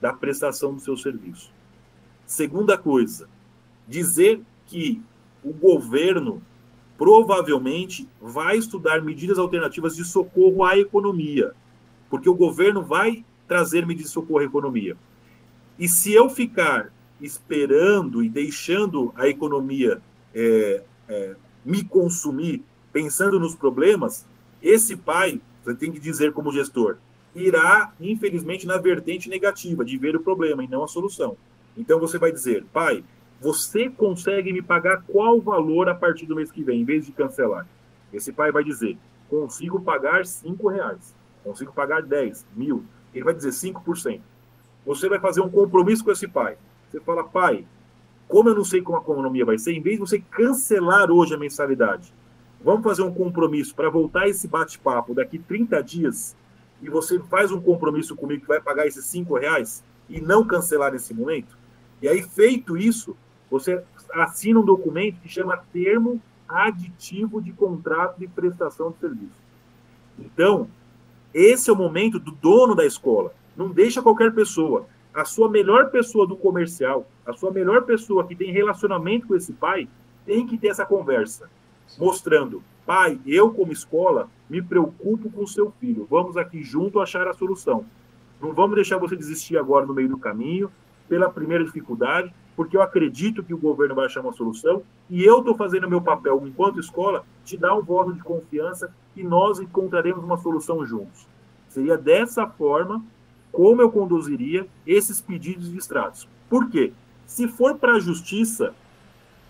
[0.00, 1.52] da prestação do seu serviço.
[2.24, 3.28] Segunda coisa,
[3.86, 5.02] dizer que
[5.44, 6.40] o governo
[7.00, 11.54] provavelmente vai estudar medidas alternativas de socorro à economia,
[12.10, 14.98] porque o governo vai trazer medidas de socorro à economia.
[15.78, 20.02] E se eu ficar esperando e deixando a economia
[20.34, 24.26] é, é, me consumir, pensando nos problemas,
[24.62, 26.98] esse pai, você tem que dizer como gestor,
[27.34, 31.34] irá, infelizmente, na vertente negativa de ver o problema e não a solução.
[31.78, 33.02] Então você vai dizer, pai,
[33.40, 37.12] você consegue me pagar qual valor a partir do mês que vem, em vez de
[37.12, 37.66] cancelar?
[38.12, 38.98] Esse pai vai dizer,
[39.30, 42.84] consigo pagar cinco reais, consigo pagar 10 mil.
[43.14, 44.20] Ele vai dizer 5%.
[44.84, 46.58] Você vai fazer um compromisso com esse pai.
[46.88, 47.66] Você fala, pai,
[48.28, 51.34] como eu não sei como a economia vai ser, em vez de você cancelar hoje
[51.34, 52.12] a mensalidade,
[52.62, 56.36] vamos fazer um compromisso para voltar esse bate-papo daqui 30 dias
[56.82, 60.92] e você faz um compromisso comigo que vai pagar esses cinco reais e não cancelar
[60.92, 61.58] nesse momento?
[62.02, 63.16] E aí, feito isso,
[63.50, 63.82] você
[64.12, 69.40] assina um documento que chama Termo Aditivo de Contrato de Prestação de Serviço.
[70.18, 70.68] Então,
[71.32, 73.32] esse é o momento do dono da escola.
[73.56, 74.86] Não deixa qualquer pessoa.
[75.12, 79.52] A sua melhor pessoa do comercial, a sua melhor pessoa que tem relacionamento com esse
[79.52, 79.88] pai,
[80.24, 81.50] tem que ter essa conversa,
[81.98, 86.06] mostrando: pai, eu como escola me preocupo com o seu filho.
[86.08, 87.84] Vamos aqui junto achar a solução.
[88.40, 90.70] Não vamos deixar você desistir agora no meio do caminho
[91.08, 95.38] pela primeira dificuldade, porque eu acredito que o governo vai achar uma solução e eu
[95.38, 100.22] estou fazendo meu papel enquanto escola, te dar um voto de confiança e nós encontraremos
[100.22, 101.26] uma solução juntos.
[101.68, 103.02] Seria dessa forma
[103.52, 106.28] como eu conduziria esses pedidos de extratos.
[106.48, 106.92] Por quê?
[107.26, 108.74] Se for para a justiça,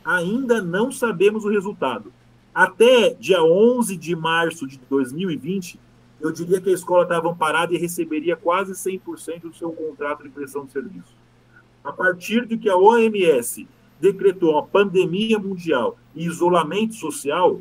[0.04, 2.12] ainda não sabemos o resultado.
[2.54, 5.78] Até dia 11 de março de 2020,
[6.20, 10.28] eu diria que a escola estava amparada e receberia quase 100% do seu contrato de
[10.28, 11.19] prestação de serviço.
[11.84, 13.66] A partir de que a OMS
[14.00, 17.60] decretou uma pandemia mundial e isolamento social,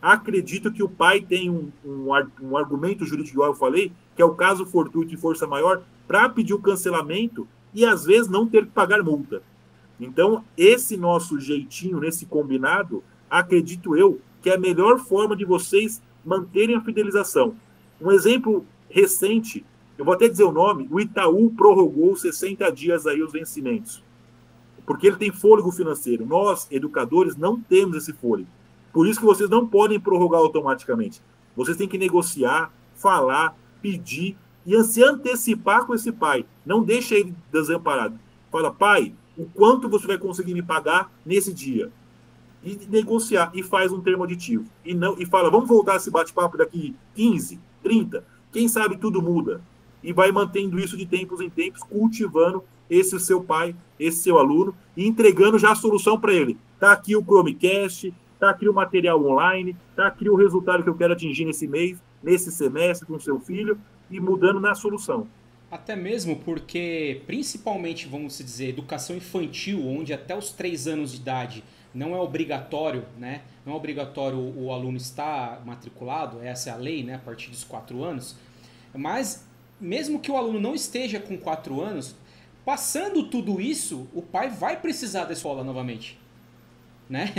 [0.00, 2.08] acredito que o pai tem um, um,
[2.42, 6.28] um argumento jurídico, igual eu falei, que é o caso fortuito e força maior, para
[6.28, 9.42] pedir o cancelamento e às vezes não ter que pagar multa.
[10.00, 16.00] Então, esse nosso jeitinho, nesse combinado, acredito eu, que é a melhor forma de vocês
[16.24, 17.54] manterem a fidelização.
[18.00, 19.64] Um exemplo recente,
[19.98, 24.02] eu vou até dizer o nome, o Itaú prorrogou 60 dias aí os vencimentos.
[24.86, 26.24] Porque ele tem fôlego financeiro.
[26.24, 28.48] Nós, educadores, não temos esse fôlego.
[28.92, 31.20] Por isso que vocês não podem prorrogar automaticamente.
[31.56, 36.46] Vocês têm que negociar, falar, pedir e se antecipar com esse pai.
[36.64, 38.18] Não deixa ele desamparado.
[38.52, 41.90] Fala, pai, o quanto você vai conseguir me pagar nesse dia?
[42.62, 44.64] E negociar e faz um termo aditivo.
[44.84, 48.24] E não e fala, vamos voltar esse bate-papo daqui 15, 30.
[48.52, 49.60] Quem sabe tudo muda.
[50.02, 54.74] E vai mantendo isso de tempos em tempos, cultivando esse seu pai, esse seu aluno,
[54.96, 56.56] e entregando já a solução para ele.
[56.74, 60.96] Está aqui o Chromecast, está aqui o material online, está aqui o resultado que eu
[60.96, 63.78] quero atingir nesse mês, nesse semestre com o seu filho,
[64.10, 65.26] e mudando na solução.
[65.70, 71.62] Até mesmo porque, principalmente, vamos dizer, educação infantil, onde até os três anos de idade
[71.94, 73.42] não é obrigatório, né?
[73.66, 77.16] Não é obrigatório o aluno estar matriculado, essa é a lei, né?
[77.16, 78.34] A partir dos quatro anos.
[78.94, 79.46] Mas,
[79.80, 82.14] mesmo que o aluno não esteja com quatro anos,
[82.64, 86.18] passando tudo isso, o pai vai precisar da escola novamente,
[87.08, 87.32] né?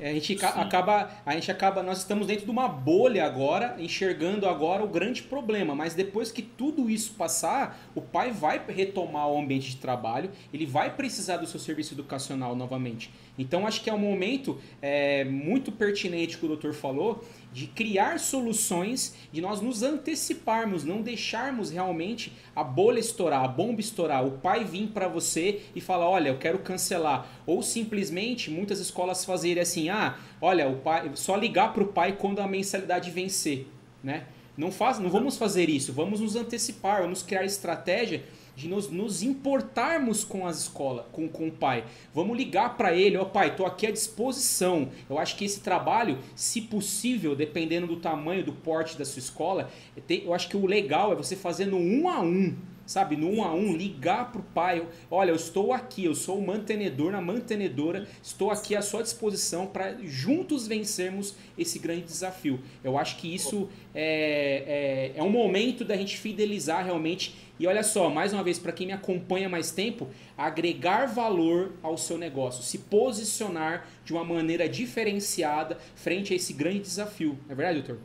[0.00, 0.44] A gente Sim.
[0.44, 5.22] acaba, a gente acaba, nós estamos dentro de uma bolha agora, enxergando agora o grande
[5.22, 10.30] problema, mas depois que tudo isso passar, o pai vai retomar o ambiente de trabalho,
[10.52, 13.12] ele vai precisar do seu serviço educacional novamente.
[13.38, 18.18] Então acho que é um momento é, muito pertinente que o doutor falou de criar
[18.18, 24.32] soluções, de nós nos anteciparmos, não deixarmos realmente a bolha estourar, a bomba estourar, o
[24.32, 29.62] pai vir para você e falar, olha, eu quero cancelar, ou simplesmente muitas escolas fazerem
[29.62, 33.66] assim, ah, olha, o pai, só ligar para o pai quando a mensalidade vencer,
[34.02, 34.26] né?
[34.56, 38.22] Não faz, não vamos fazer isso, vamos nos antecipar, vamos criar estratégia
[38.54, 41.84] de nos, nos importarmos com as escolas, com, com o pai.
[42.14, 44.88] Vamos ligar para ele, ó oh, pai, tô aqui à disposição.
[45.08, 49.70] Eu acho que esse trabalho, se possível, dependendo do tamanho, do porte da sua escola,
[50.08, 52.54] eu acho que o legal é você fazer no um a um
[52.92, 56.46] sabe, no um a um, ligar pro pai, olha, eu estou aqui, eu sou o
[56.46, 62.60] mantenedor na mantenedora, estou aqui à sua disposição para juntos vencermos esse grande desafio.
[62.84, 67.84] Eu acho que isso é, é, é um momento da gente fidelizar realmente e olha
[67.84, 72.62] só, mais uma vez, para quem me acompanha mais tempo, agregar valor ao seu negócio,
[72.62, 77.38] se posicionar de uma maneira diferenciada frente a esse grande desafio.
[77.48, 78.02] É verdade, doutor?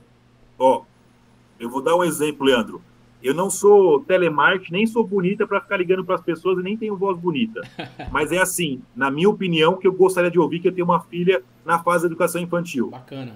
[0.60, 0.86] Ó, oh,
[1.60, 2.84] eu vou dar um exemplo, Leandro.
[3.22, 6.78] Eu não sou telemarketing, nem sou bonita para ficar ligando para as pessoas e nem
[6.78, 7.62] tenho voz bonita.
[8.12, 11.00] Mas é assim, na minha opinião, que eu gostaria de ouvir que eu tenho uma
[11.02, 12.90] filha na fase de educação infantil.
[12.90, 13.36] Bacana.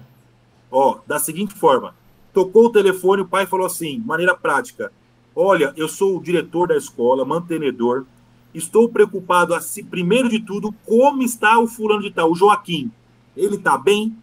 [0.69, 1.95] Ó, da seguinte forma:
[2.31, 4.91] tocou o telefone, o pai falou assim, maneira prática:
[5.35, 8.05] Olha, eu sou o diretor da escola, mantenedor.
[8.53, 12.91] Estou preocupado, assim, primeiro de tudo, como está o fulano de tal, o Joaquim.
[13.35, 14.15] Ele está bem?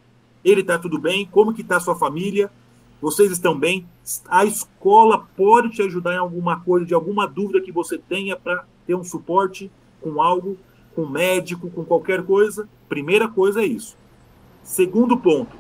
[0.45, 1.27] Ele está tudo bem?
[1.27, 2.51] Como que está a sua família?
[3.01, 3.87] Vocês estão bem?
[4.29, 8.65] A escola pode te ajudar em alguma coisa, de alguma dúvida que você tenha para
[8.87, 10.57] ter um suporte com algo,
[10.95, 12.69] com médico, com qualquer coisa?
[12.89, 13.97] Primeira coisa é isso.
[14.65, 15.57] Segundo ponto,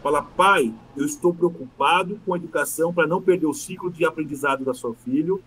[0.00, 4.64] fala, pai, eu estou preocupado com a educação para não perder o ciclo de aprendizado
[4.64, 5.42] da sua filho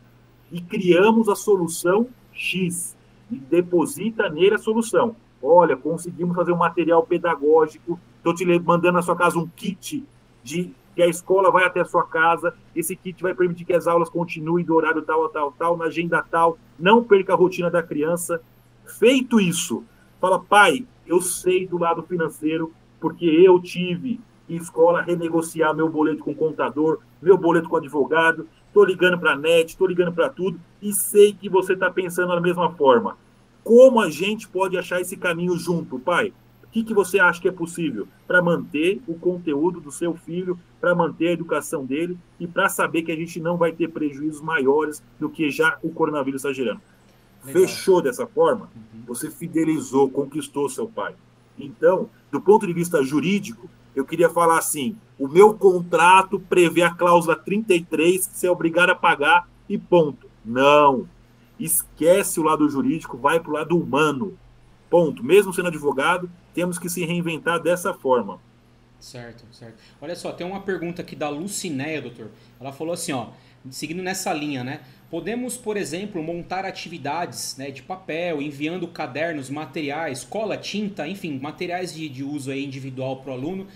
[0.51, 2.97] e criamos a solução X
[3.31, 5.15] e deposita nele a solução.
[5.41, 10.05] Olha, conseguimos fazer um material pedagógico, estou te mandando na sua casa um kit
[10.43, 13.87] de que a escola vai até a sua casa, esse kit vai permitir que as
[13.87, 17.81] aulas continuem do horário tal, tal, tal, na agenda tal, não perca a rotina da
[17.81, 18.41] criança.
[18.99, 19.85] Feito isso,
[20.19, 24.19] fala, pai, eu sei do lado financeiro, porque eu tive
[24.49, 29.31] escola renegociar meu boleto com o contador, meu boleto com o advogado, estou ligando para
[29.31, 33.15] a net, estou ligando para tudo, e sei que você está pensando da mesma forma.
[33.63, 36.33] Como a gente pode achar esse caminho junto, pai?
[36.69, 40.59] O que, que você acha que é possível para manter o conteúdo do seu filho,
[40.79, 44.39] para manter a educação dele e para saber que a gente não vai ter prejuízos
[44.39, 46.81] maiores do que já o coronavírus está gerando?
[47.43, 47.61] Legal.
[47.61, 48.69] Fechou dessa forma?
[48.75, 49.01] Uhum.
[49.07, 51.15] Você fidelizou, conquistou seu pai.
[51.57, 56.93] Então, do ponto de vista jurídico, eu queria falar assim: o meu contrato prevê a
[56.93, 60.27] cláusula 33 que você é obrigado a pagar e ponto.
[60.45, 61.07] Não.
[61.59, 64.37] esquece o lado jurídico, vai para o lado humano.
[64.89, 65.23] Ponto.
[65.23, 68.39] Mesmo sendo advogado, temos que se reinventar dessa forma.
[68.99, 69.77] Certo, certo.
[70.01, 72.31] Olha só, tem uma pergunta aqui da Lucinéia, doutor.
[72.59, 73.27] Ela falou assim, ó,
[73.69, 74.81] seguindo nessa linha, né?
[75.09, 81.93] Podemos, por exemplo, montar atividades né, de papel, enviando cadernos, materiais, cola, tinta, enfim, materiais
[81.93, 83.67] de, de uso individual para o aluno.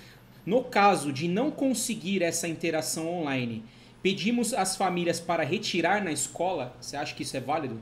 [0.46, 3.64] No caso de não conseguir essa interação online,
[4.02, 6.76] pedimos às famílias para retirar na escola.
[6.82, 7.80] Você acha que isso é válido?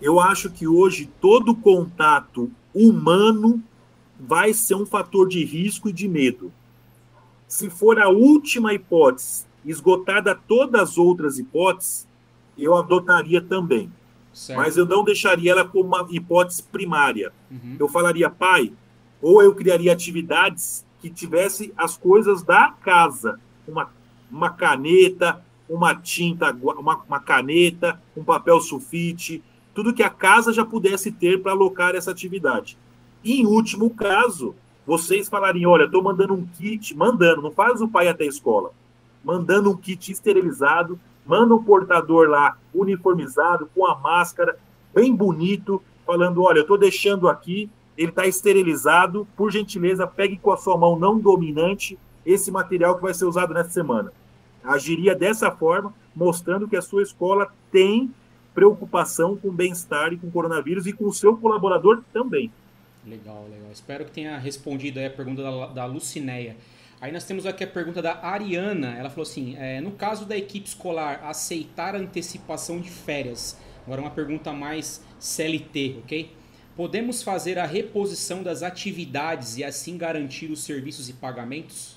[0.00, 3.62] Eu acho que hoje todo contato humano
[4.18, 6.52] vai ser um fator de risco e de medo.
[7.48, 12.06] Se for a última hipótese esgotada todas as outras hipóteses,
[12.56, 13.90] eu adotaria também.
[14.32, 14.58] Certo.
[14.58, 17.32] Mas eu não deixaria ela como uma hipótese primária.
[17.50, 17.76] Uhum.
[17.78, 18.72] Eu falaria, pai,
[19.20, 23.90] ou eu criaria atividades que tivesse as coisas da casa, uma,
[24.30, 29.42] uma caneta, uma tinta, uma, uma caneta, um papel sulfite,
[29.76, 32.76] tudo que a casa já pudesse ter para alocar essa atividade.
[33.22, 37.86] E, em último caso, vocês falariam, olha, estou mandando um kit, mandando, não faz o
[37.86, 38.72] pai até a escola
[39.26, 44.56] mandando um kit esterilizado, manda um portador lá uniformizado, com a máscara,
[44.94, 47.68] bem bonito, falando: olha, eu estou deixando aqui,
[47.98, 53.02] ele está esterilizado, por gentileza, pegue com a sua mão não dominante esse material que
[53.02, 54.12] vai ser usado nessa semana.
[54.62, 58.14] Agiria dessa forma, mostrando que a sua escola tem
[58.56, 62.50] preocupação com o bem-estar e com o coronavírus e com o seu colaborador também.
[63.06, 63.70] Legal, legal.
[63.70, 66.56] Espero que tenha respondido a pergunta da, da Lucinéia.
[66.98, 68.96] Aí nós temos aqui a pergunta da Ariana.
[68.96, 74.00] Ela falou assim: é, no caso da equipe escolar aceitar a antecipação de férias, agora
[74.00, 76.32] uma pergunta mais CLT, ok?
[76.74, 81.95] Podemos fazer a reposição das atividades e assim garantir os serviços e pagamentos?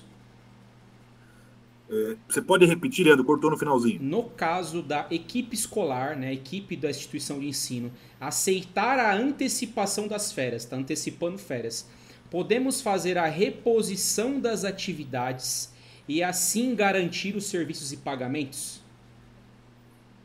[1.90, 3.24] É, você pode repetir, Leandro?
[3.24, 4.00] Cortou no finalzinho.
[4.00, 10.30] No caso da equipe escolar, né, equipe da instituição de ensino, aceitar a antecipação das
[10.30, 11.86] férias, está antecipando férias
[12.30, 15.72] podemos fazer a reposição das atividades
[16.08, 18.80] e assim garantir os serviços e pagamentos?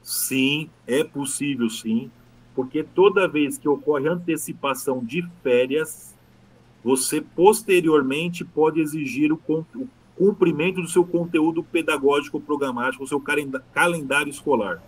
[0.03, 2.11] Sim, é possível sim,
[2.53, 6.13] porque toda vez que ocorre antecipação de férias,
[6.83, 9.37] você posteriormente pode exigir o
[10.15, 13.21] cumprimento do seu conteúdo pedagógico programático, o seu
[13.73, 14.81] calendário escolar.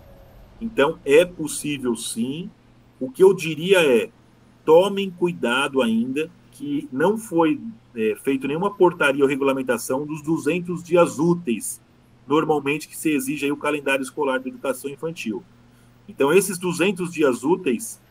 [0.60, 2.50] Então, é possível sim.
[3.00, 4.10] O que eu diria é:
[4.66, 7.62] tomem cuidado ainda que não foi
[7.96, 11.80] é, feito nenhuma portaria ou regulamentação dos 200 dias úteis,
[12.28, 15.44] normalmente que se exige aí o calendário escolar de educação infantil.
[16.08, 18.02] Então, esses 200 dias úteis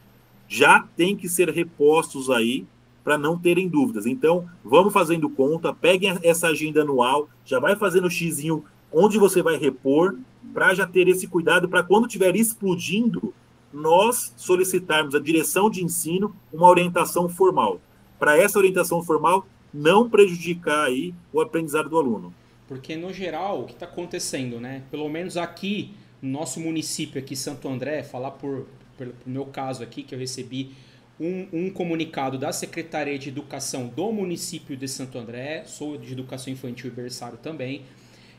[0.46, 2.66] já tem que ser repostos aí
[3.06, 4.04] para não terem dúvidas.
[4.04, 9.40] Então, vamos fazendo conta, peguem essa agenda anual, já vai fazendo o xizinho onde você
[9.40, 10.16] vai repor,
[10.52, 13.32] para já ter esse cuidado para quando estiver explodindo,
[13.72, 17.80] nós solicitarmos a direção de ensino uma orientação formal
[18.18, 22.34] para essa orientação formal não prejudicar aí o aprendizado do aluno.
[22.66, 24.82] Porque no geral, o que está acontecendo, né?
[24.90, 30.02] Pelo menos aqui no nosso município aqui, Santo André, falar por pelo meu caso aqui
[30.02, 30.72] que eu recebi
[31.18, 36.52] um, um, comunicado da Secretaria de Educação do município de Santo André, sou de Educação
[36.52, 37.82] Infantil e Berçário também,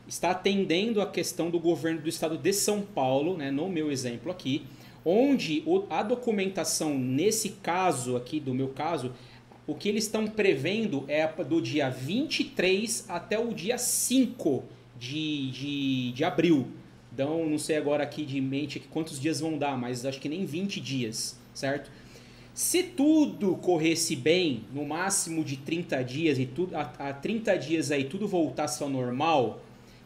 [0.06, 4.30] está atendendo a questão do governo do estado de São Paulo, né, no meu exemplo
[4.30, 4.64] aqui,
[5.04, 9.12] onde a documentação nesse caso aqui, do meu caso,
[9.66, 14.64] o que eles estão prevendo é do dia 23 até o dia 5
[14.98, 16.68] de, de, de abril.
[17.12, 20.44] Então, não sei agora aqui de mente quantos dias vão dar, mas acho que nem
[20.44, 21.90] 20 dias, certo?
[22.58, 27.92] Se tudo corresse bem, no máximo de 30 dias e tudo a, a 30 dias
[27.92, 29.62] aí tudo voltasse ao normal,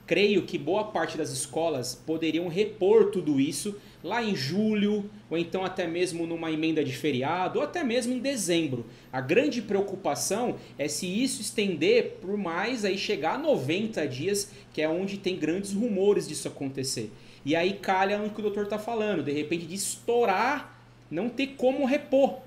[0.06, 3.74] creio que boa parte das escolas poderiam repor tudo isso
[4.04, 8.18] lá em julho, ou então até mesmo numa emenda de feriado, ou até mesmo em
[8.18, 8.84] dezembro.
[9.10, 14.82] A grande preocupação é se isso estender por mais aí chegar a 90 dias, que
[14.82, 17.10] é onde tem grandes rumores disso acontecer.
[17.46, 20.71] E aí calha no que o doutor está falando, de repente de estourar,
[21.12, 22.38] não ter como repor.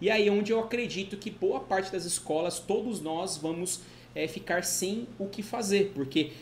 [0.00, 3.82] E aí é onde eu acredito que boa parte das escolas, todos nós vamos
[4.14, 6.32] é, ficar sem o que fazer, porque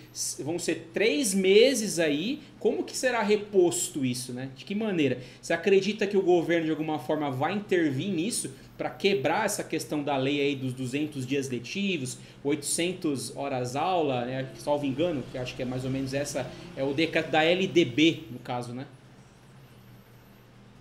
[0.41, 2.41] vão ser três meses aí.
[2.59, 4.51] Como que será reposto isso, né?
[4.57, 5.21] De que maneira?
[5.41, 10.03] Você acredita que o governo de alguma forma vai intervir nisso para quebrar essa questão
[10.03, 14.49] da lei aí dos 200 dias letivos, 800 horas aula, né?
[14.57, 18.25] salvo engano, que acho que é mais ou menos essa é o decreto da LDB
[18.31, 18.87] no caso, né?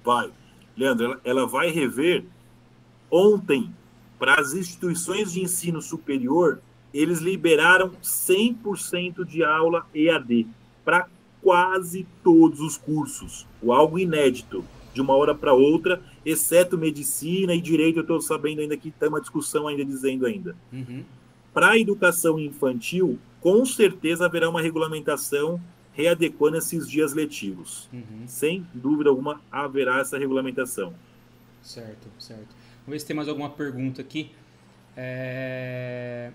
[0.01, 0.31] Vai,
[0.79, 2.25] Leandro, ela, ela vai rever
[3.11, 3.71] ontem
[4.17, 6.59] para as instituições de ensino superior
[6.93, 10.47] eles liberaram 100% de aula EAD
[10.83, 11.07] para
[11.41, 14.63] quase todos os cursos, o algo inédito,
[14.93, 19.07] de uma hora para outra, exceto medicina e direito, eu estou sabendo ainda que tem
[19.07, 20.55] uma discussão ainda dizendo ainda.
[20.73, 21.03] Uhum.
[21.53, 25.61] Para a educação infantil, com certeza haverá uma regulamentação
[25.99, 27.89] readequando esses dias letivos.
[27.91, 28.23] Uhum.
[28.25, 30.93] Sem dúvida alguma, haverá essa regulamentação.
[31.61, 32.55] Certo, certo.
[32.85, 34.31] Vamos ver se tem mais alguma pergunta aqui.
[34.95, 36.31] É...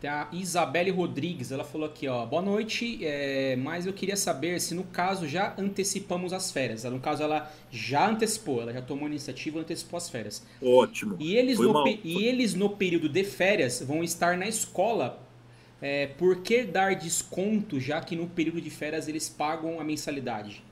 [0.00, 4.60] Tem a Isabelle Rodrigues, ela falou aqui, ó, boa noite, é, mas eu queria saber
[4.60, 6.84] se no caso já antecipamos as férias.
[6.84, 10.46] No caso, ela já antecipou, ela já tomou a iniciativa e antecipou as férias.
[10.62, 11.16] Ótimo.
[11.18, 15.23] E eles, no, e eles no período de férias vão estar na escola.
[15.86, 20.64] É, por que dar desconto, já que no período de férias eles pagam a mensalidade?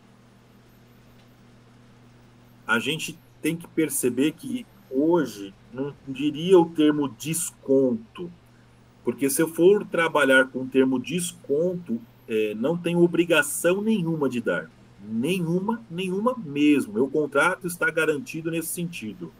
[2.66, 8.32] A gente tem que perceber que hoje não diria o termo desconto
[9.04, 14.40] porque se eu for trabalhar com o termo desconto, é, não tenho obrigação nenhuma de
[14.40, 14.70] dar.
[15.04, 16.92] Nenhuma, nenhuma mesmo.
[16.92, 19.32] Meu contrato está garantido nesse sentido.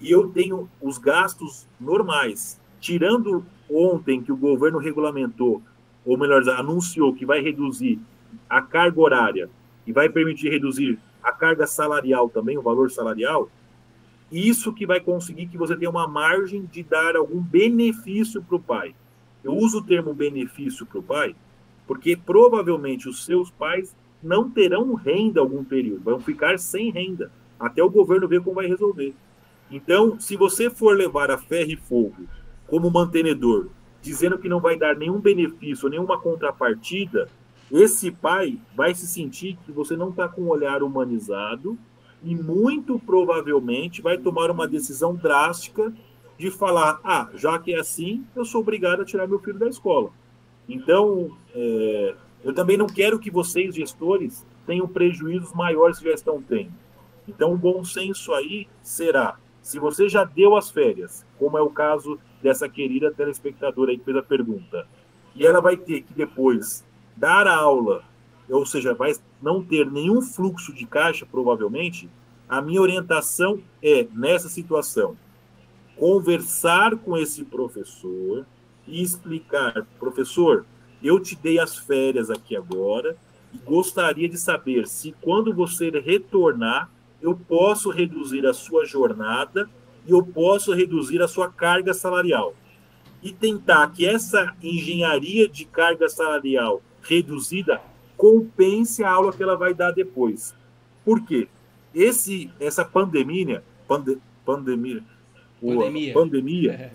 [0.00, 2.60] E eu tenho os gastos normais.
[2.80, 5.62] Tirando ontem que o governo regulamentou,
[6.04, 7.98] ou melhor, anunciou que vai reduzir
[8.48, 9.50] a carga horária
[9.86, 13.48] e vai permitir reduzir a carga salarial também, o valor salarial,
[14.30, 18.60] isso que vai conseguir que você tenha uma margem de dar algum benefício para o
[18.60, 18.94] pai.
[19.42, 21.34] Eu uso o termo benefício para o pai
[21.88, 27.82] porque provavelmente os seus pais não terão renda algum período, vão ficar sem renda, até
[27.82, 29.14] o governo ver como vai resolver.
[29.70, 32.28] Então, se você for levar a ferro e fogo
[32.68, 33.68] como mantenedor,
[34.00, 37.28] dizendo que não vai dar nenhum benefício, nenhuma contrapartida,
[37.70, 41.76] esse pai vai se sentir que você não está com um olhar humanizado
[42.22, 45.92] e muito provavelmente vai tomar uma decisão drástica
[46.38, 49.68] de falar: ah, já que é assim, eu sou obrigado a tirar meu filho da
[49.68, 50.10] escola.
[50.68, 52.14] Então, é,
[52.44, 56.72] eu também não quero que vocês, gestores, tenham prejuízos maiores que já estão tendo.
[57.26, 61.70] Então, o bom senso aí será: se você já deu as férias, como é o
[61.70, 64.86] caso dessa querida telespectadora aí que fez a pergunta,
[65.34, 66.84] e ela vai ter que depois
[67.16, 68.02] dar a aula
[68.50, 72.08] ou seja, vai não ter nenhum fluxo de caixa, provavelmente,
[72.48, 75.16] a minha orientação é, nessa situação,
[75.96, 78.46] conversar com esse professor
[78.86, 80.64] e explicar, professor,
[81.02, 83.16] eu te dei as férias aqui agora
[83.52, 89.68] e gostaria de saber se quando você retornar, eu posso reduzir a sua jornada
[90.08, 92.54] e eu posso reduzir a sua carga salarial.
[93.22, 97.82] E tentar que essa engenharia de carga salarial reduzida
[98.16, 100.54] compense a aula que ela vai dar depois.
[101.04, 101.46] Por quê?
[101.94, 105.04] Esse, essa pandemia, pande, pandemia,
[105.60, 106.92] pandemia, pandemia é.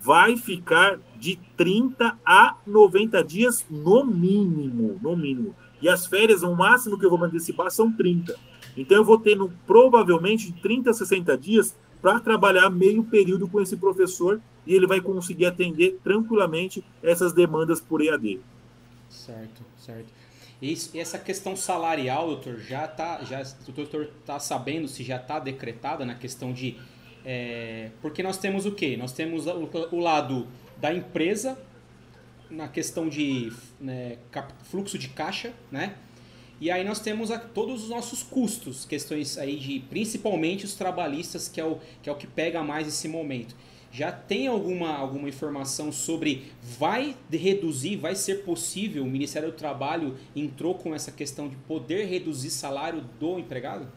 [0.00, 5.54] vai ficar de 30 a 90 dias no mínimo, no mínimo.
[5.80, 8.34] E as férias, o máximo que eu vou me antecipar são 30.
[8.76, 11.76] Então eu vou tendo provavelmente 30 a 60 dias
[12.06, 17.80] para trabalhar meio período com esse professor e ele vai conseguir atender tranquilamente essas demandas
[17.80, 18.38] por EAD.
[19.10, 20.06] Certo, certo.
[20.62, 25.40] E essa questão salarial, doutor, já tá, já, o doutor está sabendo se já está
[25.40, 26.76] decretada na questão de.
[27.24, 28.96] É, porque nós temos o quê?
[28.96, 30.46] Nós temos o, o lado
[30.76, 31.58] da empresa
[32.48, 34.18] na questão de né,
[34.62, 35.96] fluxo de caixa, né?
[36.60, 41.60] E aí nós temos todos os nossos custos, questões aí de principalmente os trabalhistas, que
[41.60, 43.54] é o que, é o que pega mais esse momento
[43.96, 49.02] já tem alguma, alguma informação sobre vai reduzir, vai ser possível?
[49.02, 53.88] O Ministério do Trabalho entrou com essa questão de poder reduzir salário do empregado?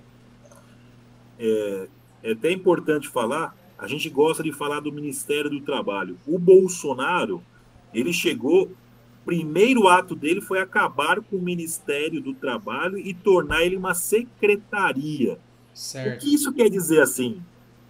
[1.37, 1.87] É,
[2.23, 6.17] é até importante falar, a gente gosta de falar do Ministério do Trabalho.
[6.25, 7.43] O Bolsonaro,
[7.93, 8.71] ele chegou,
[9.29, 15.37] primeiro ato dele foi acabar com o Ministério do Trabalho e tornar ele uma secretaria.
[15.71, 16.15] Certo.
[16.15, 17.39] O que isso quer dizer assim?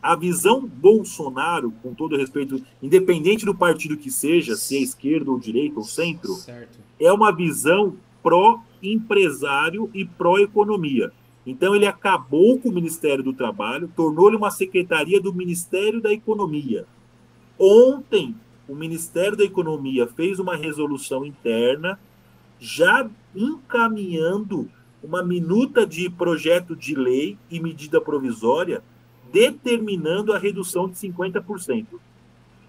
[0.01, 5.37] a visão Bolsonaro, com todo respeito, independente do partido que seja, se é esquerda ou
[5.37, 6.79] direita ou centro, certo.
[6.97, 11.11] é uma visão pró-empresário e pró-economia.
[11.45, 16.85] Então ele acabou com o Ministério do Trabalho, tornou-lhe uma secretaria do Ministério da Economia.
[17.59, 18.33] Ontem,
[18.69, 21.99] o Ministério da Economia fez uma resolução interna,
[22.59, 24.69] já encaminhando
[25.03, 28.83] uma minuta de projeto de lei e medida provisória
[29.33, 31.87] determinando a redução de 50%.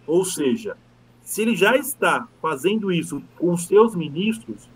[0.06, 0.74] Ou seja,
[1.22, 4.68] se ele já está fazendo isso com seus ministros,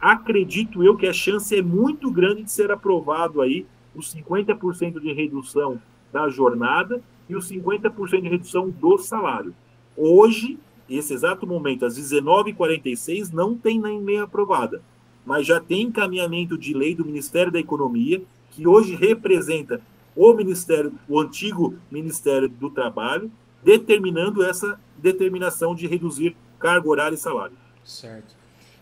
[0.00, 5.12] acredito eu que a chance é muito grande de ser aprovado aí os 50% de
[5.12, 9.54] redução da jornada e os 50% de redução do salário.
[9.96, 14.82] Hoje, esse exato momento, às 19h46, não tem nem lei aprovada.
[15.26, 19.80] mas já tem encaminhamento de lei do Ministério da Economia, que hoje representa
[20.14, 23.32] o Ministério, o antigo Ministério do Trabalho,
[23.62, 27.56] determinando essa determinação de reduzir carga horária e salário.
[27.82, 28.36] Certo.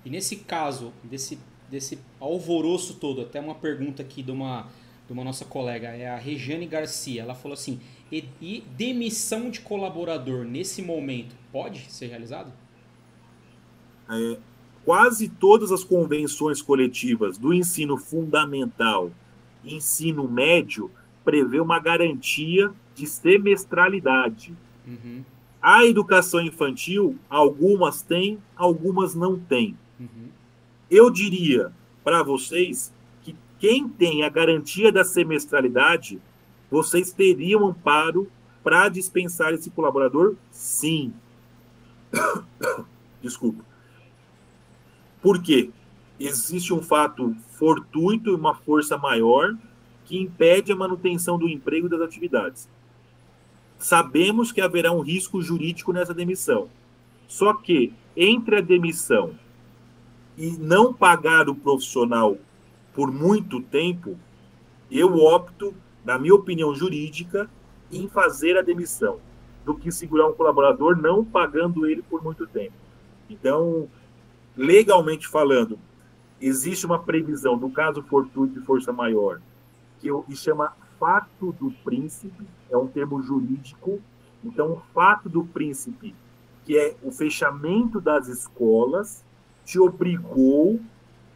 [0.05, 1.39] E nesse caso, desse,
[1.71, 4.67] desse alvoroço todo, até uma pergunta aqui de uma,
[5.07, 7.23] de uma nossa colega, é a Regiane Garcia.
[7.23, 7.81] Ela falou assim:
[8.13, 12.53] e, e demissão de colaborador nesse momento pode ser realizado?
[14.11, 14.39] É,
[14.85, 19.11] quase todas as convenções coletivas do ensino fundamental
[19.65, 20.91] e ensino médio
[21.25, 24.55] prevê uma garantia de semestralidade.
[24.87, 25.25] Uhum.
[25.63, 29.77] A educação infantil, algumas têm, algumas não têm.
[29.99, 30.29] Uhum.
[30.91, 31.73] Eu diria
[32.05, 32.93] para vocês
[33.23, 36.21] que quem tem a garantia da semestralidade,
[36.73, 38.33] vocês teriam amparo
[38.65, 40.37] para dispensar esse colaborador?
[40.51, 41.13] Sim.
[43.21, 43.63] Desculpa.
[45.21, 45.69] Por quê?
[46.19, 49.55] Existe um fato fortuito e uma força maior
[50.07, 52.67] que impede a manutenção do emprego e das atividades.
[53.79, 56.71] Sabemos que haverá um risco jurídico nessa demissão.
[57.29, 59.35] Só que entre a demissão
[60.39, 62.39] e não pagar o profissional
[62.95, 64.19] por muito tempo,
[64.91, 67.49] eu opto, na minha opinião jurídica,
[67.91, 69.21] em fazer a demissão,
[69.65, 72.75] do que segurar um colaborador não pagando ele por muito tempo.
[73.29, 73.89] Então,
[74.57, 75.79] legalmente falando,
[76.41, 79.41] existe uma previsão, no caso fortuito de força maior,
[80.01, 84.01] que eu, chama fato do príncipe, é um termo jurídico.
[84.45, 86.15] Então, o fato do príncipe,
[86.65, 89.25] que é o fechamento das escolas,
[89.65, 90.81] te obrigou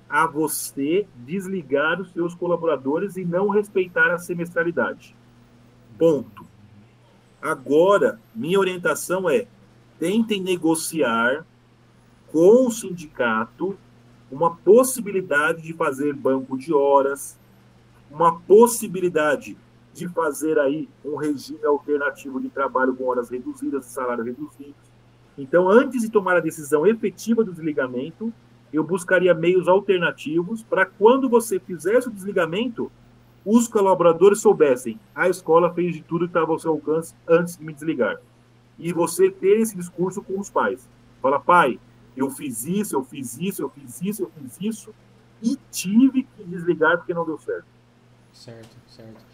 [0.08, 5.14] a você desligar os seus colaboradores e não respeitar a semestralidade.
[5.98, 6.46] Ponto.
[7.40, 9.46] Agora, minha orientação é:
[9.98, 11.44] tentem negociar
[12.28, 13.76] com o sindicato
[14.30, 17.38] uma possibilidade de fazer banco de horas,
[18.10, 19.56] uma possibilidade
[19.94, 24.74] de fazer aí um regime alternativo de trabalho com horas reduzidas, salário reduzido.
[25.38, 28.32] Então, antes de tomar a decisão efetiva do desligamento,
[28.72, 32.90] eu buscaria meios alternativos para quando você fizesse o desligamento,
[33.44, 37.64] os colaboradores soubessem a escola fez de tudo que estava ao seu alcance antes de
[37.64, 38.18] me desligar.
[38.78, 40.88] E você ter esse discurso com os pais.
[41.22, 41.78] Fala, pai,
[42.16, 44.94] eu fiz isso, eu fiz isso, eu fiz isso, eu fiz isso,
[45.42, 47.66] e tive que desligar porque não deu certo.
[48.32, 49.24] Certo, certo.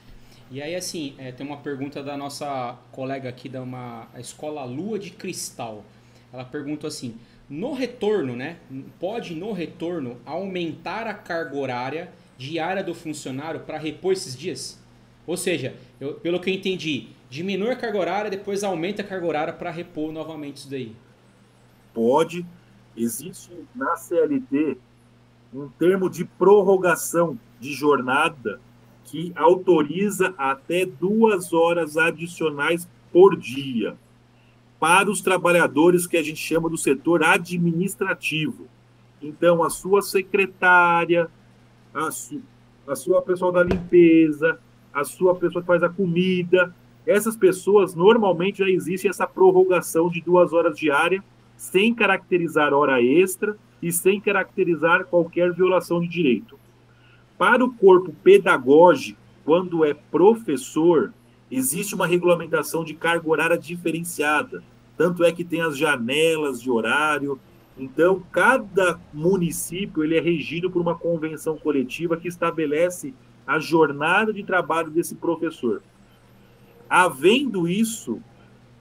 [0.51, 4.99] E aí, assim, é, tem uma pergunta da nossa colega aqui da uma, escola Lua
[4.99, 5.83] de Cristal.
[6.31, 7.17] Ela perguntou assim:
[7.49, 8.57] no retorno, né?
[8.99, 14.83] Pode no retorno aumentar a carga horária diária do funcionário para repor esses dias?
[15.27, 19.27] Ou seja, eu, pelo que eu entendi, diminui a carga horária, depois aumenta a carga
[19.27, 20.97] horária para repor novamente isso daí.
[21.95, 22.45] Pode,
[22.97, 24.79] existe na CLT
[25.53, 28.61] um termo de prorrogação de jornada
[29.05, 33.97] que autoriza até duas horas adicionais por dia
[34.83, 38.67] para os trabalhadores que a gente chama do setor administrativo.
[39.23, 41.31] Então, a sua secretária,
[41.95, 42.43] a, su,
[42.85, 44.59] a sua pessoal da limpeza,
[44.93, 46.75] a sua pessoa que faz a comida,
[47.07, 51.23] essas pessoas normalmente já existe essa prorrogação de duas horas diária
[51.57, 56.59] sem caracterizar hora extra e sem caracterizar qualquer violação de direito.
[57.39, 61.15] Para o corpo pedagógico, quando é professor,
[61.49, 64.72] existe uma regulamentação de carga horária diferenciada.
[64.97, 67.39] Tanto é que tem as janelas de horário.
[67.77, 73.15] Então, cada município ele é regido por uma convenção coletiva que estabelece
[73.47, 75.83] a jornada de trabalho desse professor.
[76.89, 78.21] Havendo isso,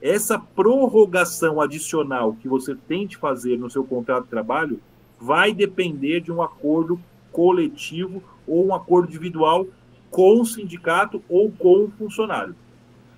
[0.00, 4.80] essa prorrogação adicional que você tem de fazer no seu contrato de trabalho
[5.18, 7.00] vai depender de um acordo
[7.30, 9.66] coletivo ou um acordo individual
[10.10, 12.54] com o sindicato ou com o funcionário.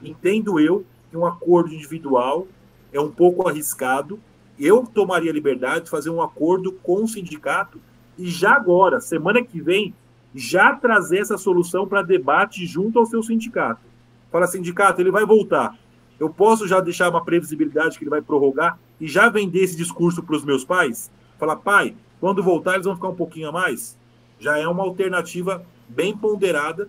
[0.02, 2.46] Entendo eu que um acordo individual
[2.94, 4.18] é um pouco arriscado.
[4.58, 7.80] Eu tomaria liberdade de fazer um acordo com o sindicato
[8.16, 9.94] e já agora, semana que vem,
[10.34, 13.82] já trazer essa solução para debate junto ao seu sindicato.
[14.30, 15.76] Fala, sindicato, ele vai voltar
[16.18, 20.22] eu posso já deixar uma previsibilidade que ele vai prorrogar e já vender esse discurso
[20.22, 21.10] para os meus pais?
[21.38, 23.98] Falar, pai, quando voltar eles vão ficar um pouquinho a mais?
[24.38, 26.88] Já é uma alternativa bem ponderada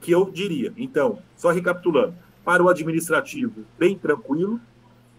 [0.00, 0.72] que eu diria.
[0.76, 4.60] Então, só recapitulando, para o administrativo, bem tranquilo,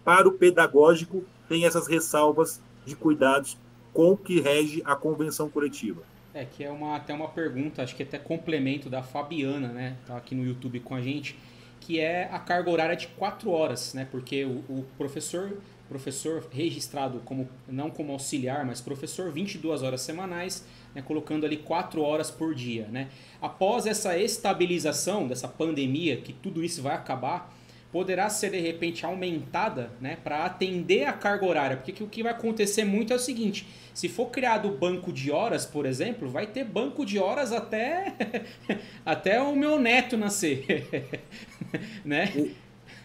[0.04, 3.58] para o pedagógico, tem essas ressalvas de cuidados
[3.92, 6.02] com o que rege a convenção coletiva.
[6.32, 9.96] É, que é uma, até uma pergunta, acho que até complemento da Fabiana, né?
[10.06, 11.36] Tá aqui no YouTube com a gente
[11.80, 14.06] que é a carga horária de 4 horas, né?
[14.10, 15.56] Porque o, o, professor,
[15.88, 22.00] professor registrado como não como auxiliar, mas professor 22 horas semanais, né, colocando ali 4
[22.02, 22.86] horas por dia.
[22.92, 23.08] Né?
[23.40, 27.52] Após essa estabilização dessa pandemia, que tudo isso vai acabar,
[27.92, 31.76] poderá ser de repente aumentada né, para atender a carga horária.
[31.76, 35.66] Porque o que vai acontecer muito é o seguinte: se for criado banco de horas,
[35.66, 38.14] por exemplo, vai ter banco de horas até,
[39.04, 41.18] até o meu neto nascer.
[42.04, 42.52] né?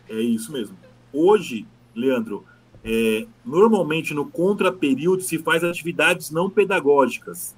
[0.10, 0.78] É isso mesmo.
[1.12, 1.66] Hoje,
[1.96, 2.46] Leandro,
[2.84, 7.56] é, normalmente no contraperíodo se faz atividades não pedagógicas.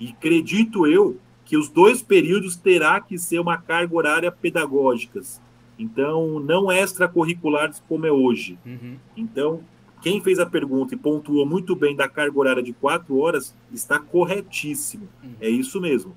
[0.00, 5.40] E acredito eu que os dois períodos terá que ser uma carga horária pedagógicas
[5.78, 8.58] então, não extracurriculares como é hoje.
[8.64, 8.96] Uhum.
[9.16, 9.60] Então,
[10.00, 13.98] quem fez a pergunta e pontuou muito bem da carga horária de quatro horas está
[13.98, 15.08] corretíssimo.
[15.22, 15.34] Uhum.
[15.40, 16.16] É isso mesmo.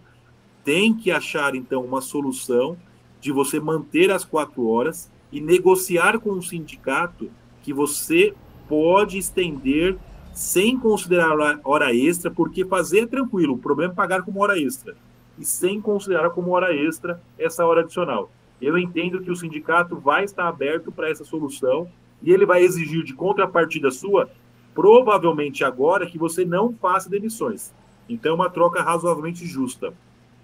[0.64, 2.78] Tem que achar, então, uma solução
[3.20, 7.30] de você manter as quatro horas e negociar com o sindicato
[7.62, 8.34] que você
[8.68, 9.97] pode estender
[10.34, 14.95] sem considerar hora extra, porque fazer é tranquilo, o problema é pagar como hora extra.
[15.38, 18.32] E sem considerar como hora extra essa hora adicional.
[18.62, 21.89] Eu entendo que o sindicato vai estar aberto para essa solução
[22.22, 24.30] e ele vai exigir de contrapartida sua,
[24.74, 27.74] provavelmente agora, que você não faça demissões.
[28.07, 29.93] Então, é uma troca razoavelmente justa.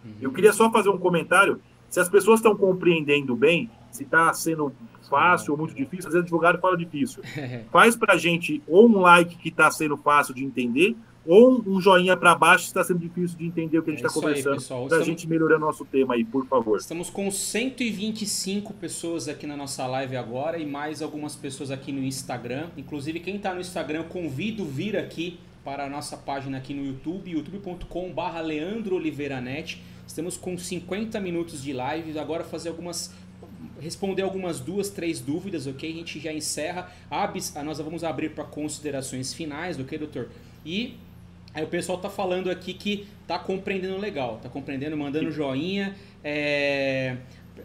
[0.04, 0.14] Uhum.
[0.22, 1.60] Eu queria só fazer um comentário.
[1.90, 4.72] Se as pessoas estão compreendendo bem, se está sendo
[5.10, 7.24] fácil ou muito difícil, às vezes o advogado fala difícil.
[7.72, 10.96] Faz para a gente ou um like que está sendo fácil de entender,
[11.28, 14.20] ou um joinha para baixo está sendo difícil de entender o que a gente está
[14.20, 16.78] é conversando, para a gente melhorar nosso tema aí, por favor.
[16.78, 22.04] Estamos com 125 pessoas aqui na nossa live agora e mais algumas pessoas aqui no
[22.04, 22.70] Instagram.
[22.78, 27.32] Inclusive, quem está no Instagram, convido vir aqui para a nossa página aqui no YouTube,
[27.32, 29.82] youtube.com.br Leandro Oliveira Net.
[30.06, 33.12] Estamos com 50 minutos de live, agora fazer algumas
[33.80, 35.90] responder algumas duas, três dúvidas, ok?
[35.90, 36.92] A gente já encerra.
[37.10, 40.30] Abis, nós vamos abrir para considerações finais, ok, doutor?
[40.66, 40.98] E
[41.56, 45.96] Aí o pessoal tá falando aqui que tá compreendendo legal, tá compreendendo, mandando joinha.
[46.22, 47.16] É,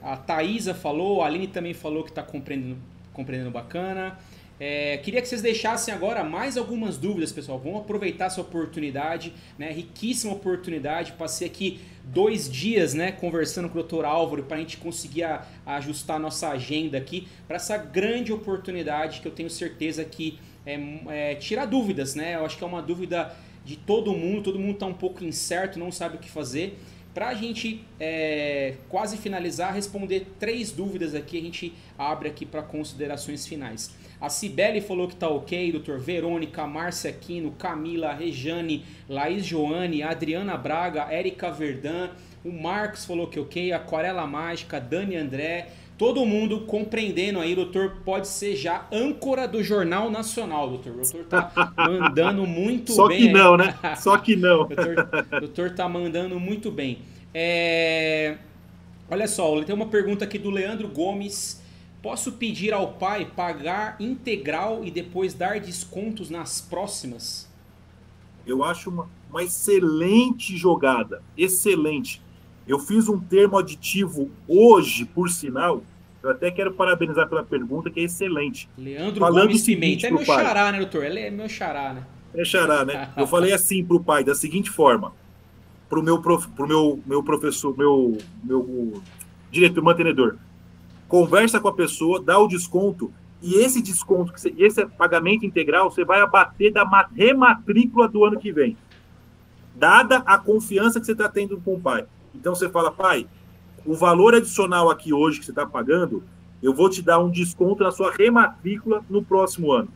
[0.01, 2.79] a Thaisa falou, a Aline também falou que tá compreendendo,
[3.13, 4.17] compreendendo bacana.
[4.61, 7.59] É, queria que vocês deixassem agora mais algumas dúvidas, pessoal.
[7.59, 9.73] Vamos aproveitar essa oportunidade, né?
[9.73, 11.13] Riquíssima oportunidade.
[11.13, 14.05] Passei aqui dois dias, né, conversando com o Dr.
[14.05, 18.33] Álvaro para a gente conseguir a, a ajustar a nossa agenda aqui para essa grande
[18.33, 20.79] oportunidade que eu tenho certeza que é,
[21.09, 22.37] é, tira dúvidas, né?
[22.37, 23.35] Eu acho que é uma dúvida
[23.65, 26.79] de todo mundo, todo mundo está um pouco incerto, não sabe o que fazer.
[27.13, 32.63] Para a gente é, quase finalizar, responder três dúvidas aqui, a gente abre aqui para
[32.63, 33.93] considerações finais.
[34.21, 40.57] A Cibele falou que tá ok, doutor Verônica, Márcia Aquino, Camila, Rejane, Laís Joane, Adriana
[40.57, 42.11] Braga, Érica Verdã,
[42.45, 45.69] o Marcos falou que ok, Aquarela Mágica, Dani André,
[46.01, 50.95] todo mundo compreendendo aí, doutor pode ser já âncora do Jornal Nacional, doutor.
[50.95, 53.21] O doutor tá mandando muito Só bem.
[53.21, 53.79] Só que não, né?
[53.97, 54.67] Só que não.
[54.67, 54.95] doutor,
[55.41, 57.01] doutor tá mandando muito bem.
[57.35, 58.39] É...
[59.11, 61.63] Olha só, tem uma pergunta aqui do Leandro Gomes.
[62.03, 67.47] Posso pedir ao pai pagar integral e depois dar descontos nas próximas?
[68.47, 71.23] Eu acho uma, uma excelente jogada.
[71.37, 72.23] Excelente.
[72.67, 75.83] Eu fiz um termo aditivo hoje, por sinal,
[76.23, 78.69] eu até quero parabenizar pela pergunta, que é excelente.
[78.77, 80.07] Leandro Falando Gomes Pimenta.
[80.07, 80.45] É meu pai.
[80.45, 81.05] xará, né, doutor?
[81.05, 82.07] Ele é meu xará, né?
[82.35, 83.11] É xará, né?
[83.17, 85.13] Eu falei assim para o pai, da seguinte forma.
[85.89, 89.03] Para o meu, prof, pro meu, meu professor, meu, meu
[89.51, 90.37] diretor, mantenedor.
[91.09, 93.13] Conversa com a pessoa, dá o desconto,
[93.43, 96.85] e esse desconto, esse pagamento integral, você vai abater da
[97.17, 98.77] rematrícula do ano que vem.
[99.75, 102.05] Dada a confiança que você está tendo com o pai.
[102.35, 103.27] Então você fala, pai,
[103.85, 106.23] o valor adicional aqui hoje que você está pagando,
[106.63, 109.89] eu vou te dar um desconto na sua rematrícula no próximo ano.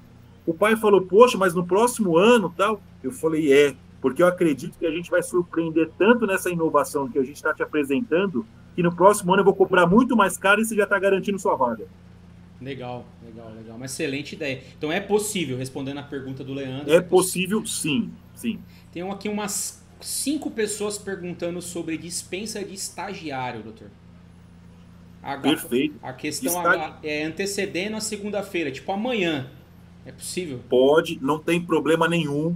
[0.46, 2.80] O pai falou, poxa, mas no próximo ano tal?
[3.02, 7.18] Eu falei, é, porque eu acredito que a gente vai surpreender tanto nessa inovação que
[7.18, 10.60] a gente está te apresentando, que no próximo ano eu vou cobrar muito mais caro
[10.60, 11.86] e você já está garantindo sua vaga.
[12.60, 13.76] Legal, legal, legal.
[13.76, 14.62] Uma excelente ideia.
[14.76, 16.90] Então é possível, respondendo a pergunta do Leandro.
[16.90, 18.58] É, é possível, possível, sim, sim.
[18.92, 23.90] Tem aqui umas cinco pessoas perguntando sobre dispensa de estagiário, doutor.
[25.22, 25.96] A, Perfeito.
[26.02, 26.98] A questão Está...
[27.02, 29.50] é antecedendo a segunda-feira, tipo amanhã.
[30.04, 30.60] É possível?
[30.68, 32.54] Pode, não tem problema nenhum.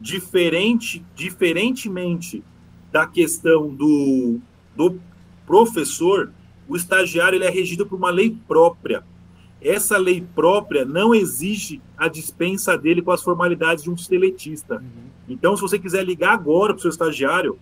[0.00, 2.42] Diferente, diferentemente
[2.90, 4.40] da questão do,
[4.74, 4.98] do
[5.46, 6.32] professor,
[6.66, 9.04] o estagiário ele é regido por uma lei própria.
[9.66, 14.76] Essa lei própria não exige a dispensa dele com as formalidades de um seletista.
[14.76, 15.06] Uhum.
[15.28, 17.58] Então, se você quiser ligar agora para o seu estagiário,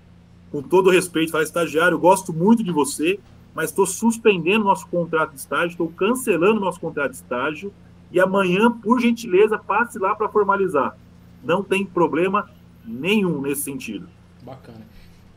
[0.52, 3.18] com todo respeito, falar, estagiário, gosto muito de você,
[3.54, 7.72] mas estou suspendendo nosso contrato de estágio, estou cancelando nosso contrato de estágio,
[8.12, 10.96] e amanhã, por gentileza, passe lá para formalizar.
[11.42, 12.50] Não tem problema
[12.84, 14.08] nenhum nesse sentido.
[14.42, 14.86] Bacana.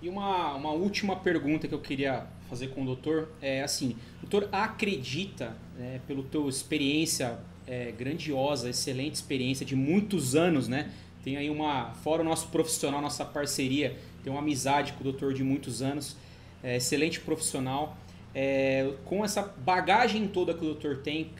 [0.01, 4.27] E uma, uma última pergunta que eu queria fazer com o doutor é assim, o
[4.27, 7.37] doutor acredita, né, pela tua experiência
[7.67, 10.91] é, grandiosa, excelente experiência de muitos anos, né?
[11.23, 15.33] Tem aí uma, fora o nosso profissional, nossa parceria, tem uma amizade com o doutor
[15.33, 16.15] de muitos anos,
[16.63, 17.97] é, excelente profissional.
[18.33, 21.31] É, com essa bagagem toda que o doutor tem,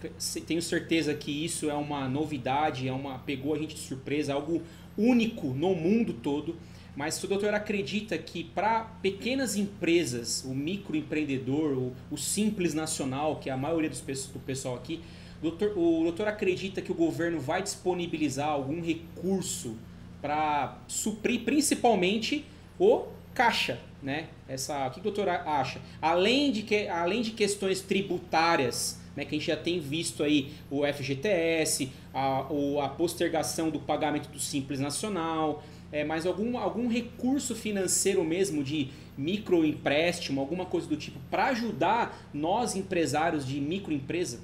[0.45, 4.61] tenho certeza que isso é uma novidade, é uma pegou a gente de surpresa, algo
[4.97, 6.55] único no mundo todo.
[6.97, 13.51] Mas o doutor acredita que para pequenas empresas, o microempreendedor, o, o simples nacional, que
[13.51, 14.99] é a maioria dos, do pessoal aqui,
[15.39, 19.77] doutor, o doutor acredita que o governo vai disponibilizar algum recurso
[20.19, 22.43] para suprir principalmente
[22.79, 24.29] o caixa, né?
[24.49, 25.79] Essa, o que o doutor acha?
[26.01, 30.51] Além de, que, além de questões tributárias, né, que a gente já tem visto aí
[30.71, 32.47] o FGTS, a,
[32.83, 38.89] a postergação do pagamento do Simples Nacional, é, mas algum, algum recurso financeiro mesmo de
[39.17, 44.39] microempréstimo, alguma coisa do tipo, para ajudar nós empresários de microempresa?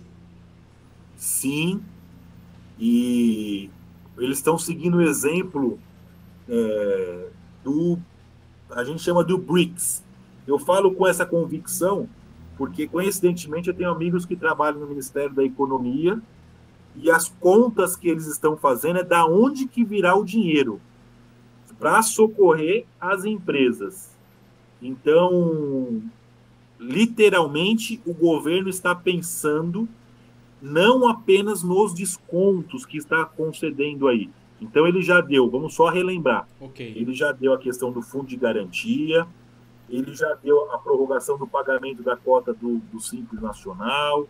[1.16, 1.82] Sim,
[2.80, 3.70] e
[4.18, 5.80] eles estão seguindo o exemplo
[6.50, 7.28] é,
[7.64, 8.00] do,
[8.72, 10.04] a gente chama do BRICS.
[10.48, 12.08] Eu falo com essa convicção
[12.58, 16.22] porque, coincidentemente, eu tenho amigos que trabalham no Ministério da Economia
[16.96, 20.80] e as contas que eles estão fazendo é da onde que virá o dinheiro
[21.84, 24.10] para socorrer as empresas.
[24.82, 26.02] Então,
[26.80, 29.86] literalmente, o governo está pensando
[30.62, 34.30] não apenas nos descontos que está concedendo aí.
[34.62, 36.48] Então, ele já deu, vamos só relembrar.
[36.58, 36.94] Okay.
[36.96, 39.28] Ele já deu a questão do fundo de garantia,
[39.90, 44.26] ele já deu a prorrogação do pagamento da cota do, do Simples Nacional,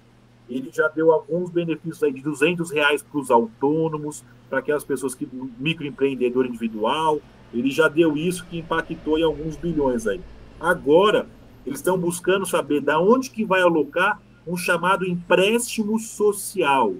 [0.49, 5.13] ele já deu alguns benefícios aí de 200 reais para os autônomos, para aquelas pessoas
[5.13, 5.29] que
[5.59, 7.21] microempreendedor individual,
[7.53, 10.19] ele já deu isso que impactou em alguns bilhões aí.
[10.59, 11.27] Agora,
[11.65, 16.93] eles estão buscando saber da onde que vai alocar um chamado empréstimo social.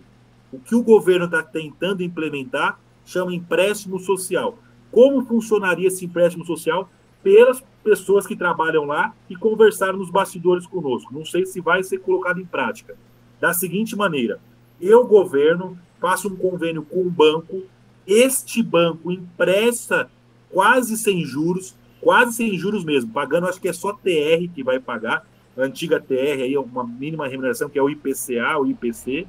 [0.52, 4.58] O que o governo está tentando implementar chama empréstimo social.
[4.92, 6.90] Como funcionaria esse empréstimo social?
[7.22, 11.14] Pelas pessoas que trabalham lá e conversaram nos bastidores conosco.
[11.14, 12.96] Não sei se vai ser colocado em prática.
[13.42, 14.40] Da seguinte maneira:
[14.80, 17.64] eu, governo, faço um convênio com um banco,
[18.06, 20.10] este banco empresta
[20.54, 24.80] quase sem juros, quase sem juros mesmo, pagando, acho que é só TR que vai
[24.80, 25.28] pagar,
[25.58, 29.28] a antiga TR, aí, uma mínima remuneração, que é o IPCA, o IPC,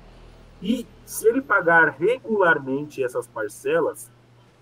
[0.63, 4.11] e se ele pagar regularmente essas parcelas,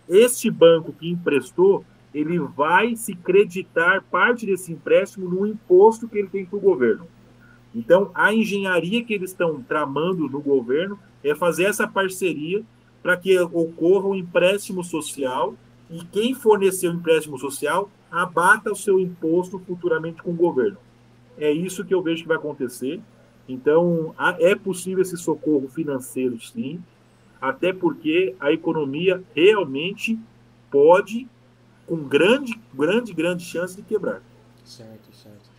[0.09, 6.29] este banco que emprestou, ele vai se creditar parte desse empréstimo no imposto que ele
[6.29, 7.07] tem para o governo.
[7.75, 12.63] Então, a engenharia que eles estão tramando no governo é fazer essa parceria
[13.03, 15.55] para que ocorra um empréstimo social
[15.93, 20.79] e quem forneceu empréstimo social abata o seu imposto futuramente com o governo.
[21.39, 23.01] É isso que eu vejo que vai acontecer.
[23.47, 26.83] Então, é possível esse socorro financeiro, sim,
[27.41, 30.19] até porque a economia realmente
[30.71, 31.29] pode,
[31.87, 34.23] com grande, grande, grande chance de quebrar.
[34.65, 35.51] Certo, certo.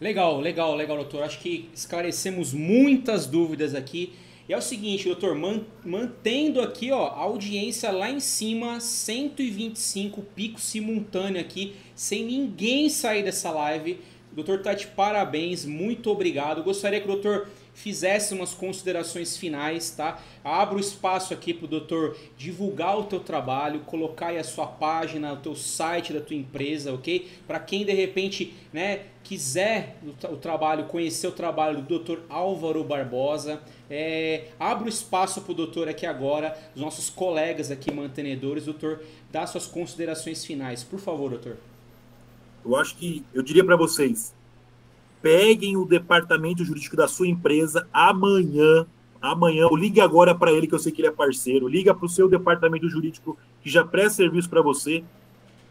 [0.00, 1.22] Legal, legal, legal, doutor.
[1.22, 4.12] Acho que esclarecemos muitas dúvidas aqui.
[4.48, 5.36] E é o seguinte, doutor,
[5.84, 13.22] mantendo aqui ó, a audiência lá em cima, 125 pico simultâneo aqui, sem ninguém sair
[13.22, 14.00] dessa live.
[14.32, 16.62] Doutor tá de parabéns, muito obrigado.
[16.64, 20.20] Gostaria que o doutor fizesse umas considerações finais, tá?
[20.44, 25.32] Abro espaço aqui para o doutor divulgar o teu trabalho, colocar aí a sua página,
[25.32, 27.28] o teu site da tua empresa, ok?
[27.46, 32.84] Para quem de repente, né, quiser o, o, trabalho, conhecer o trabalho do doutor Álvaro
[32.84, 39.02] Barbosa, é, abro espaço para o doutor aqui agora, os nossos colegas aqui mantenedores, doutor,
[39.30, 41.56] dá suas considerações finais, por favor, doutor.
[42.64, 44.32] Eu acho que eu diria para vocês,
[45.22, 48.84] peguem o departamento jurídico da sua empresa amanhã.
[49.20, 51.68] Amanhã, ou ligue agora para ele, que eu sei que ele é parceiro.
[51.68, 55.04] Liga para o seu departamento jurídico que já presta serviço para você.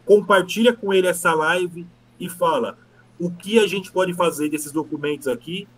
[0.06, 1.86] Compartilha com ele essa live
[2.18, 2.78] e fala
[3.20, 5.68] o que a gente pode fazer desses documentos aqui.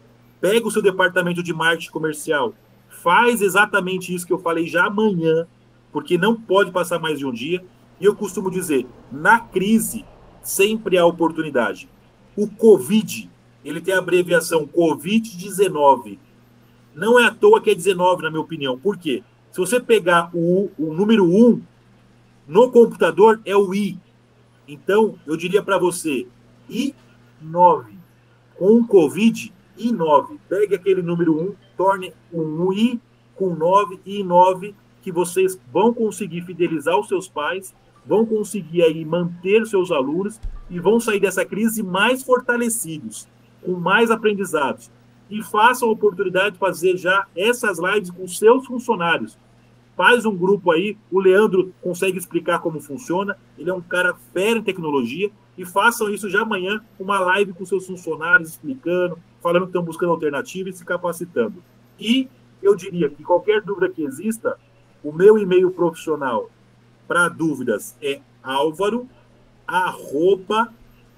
[0.40, 2.54] Pega o seu departamento de marketing comercial,
[2.88, 5.46] faz exatamente isso que eu falei já amanhã,
[5.90, 7.64] porque não pode passar mais de um dia.
[8.00, 10.04] E eu costumo dizer, na crise
[10.42, 11.88] sempre há oportunidade.
[12.36, 13.30] O Covid
[13.64, 16.18] ele tem a abreviação Covid-19.
[16.94, 18.78] Não é à toa que é 19, na minha opinião.
[18.78, 19.22] Por quê?
[19.50, 21.62] Se você pegar o, o número 1
[22.46, 23.98] no computador, é o I.
[24.68, 26.26] Então, eu diria para você,
[26.70, 27.86] I9.
[28.56, 30.38] Com Covid, I9.
[30.48, 33.00] Pegue aquele número 1, torne um I
[33.34, 37.74] com 9, I9, que vocês vão conseguir fidelizar os seus pais
[38.06, 43.26] vão conseguir aí manter seus alunos e vão sair dessa crise mais fortalecidos,
[43.64, 44.90] com mais aprendizados.
[45.30, 49.38] E façam a oportunidade de fazer já essas lives com seus funcionários.
[49.96, 54.58] Faz um grupo aí, o Leandro consegue explicar como funciona, ele é um cara fera
[54.58, 59.68] em tecnologia, e façam isso já amanhã, uma live com seus funcionários, explicando, falando que
[59.68, 61.62] estão buscando alternativas e se capacitando.
[61.98, 62.28] E
[62.60, 64.58] eu diria que qualquer dúvida que exista,
[65.02, 66.50] o meu e-mail profissional
[67.06, 69.08] para dúvidas é álvaro,
[69.66, 70.72] arroba,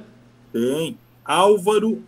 [0.51, 0.97] Tem.
[1.23, 2.03] Álvaro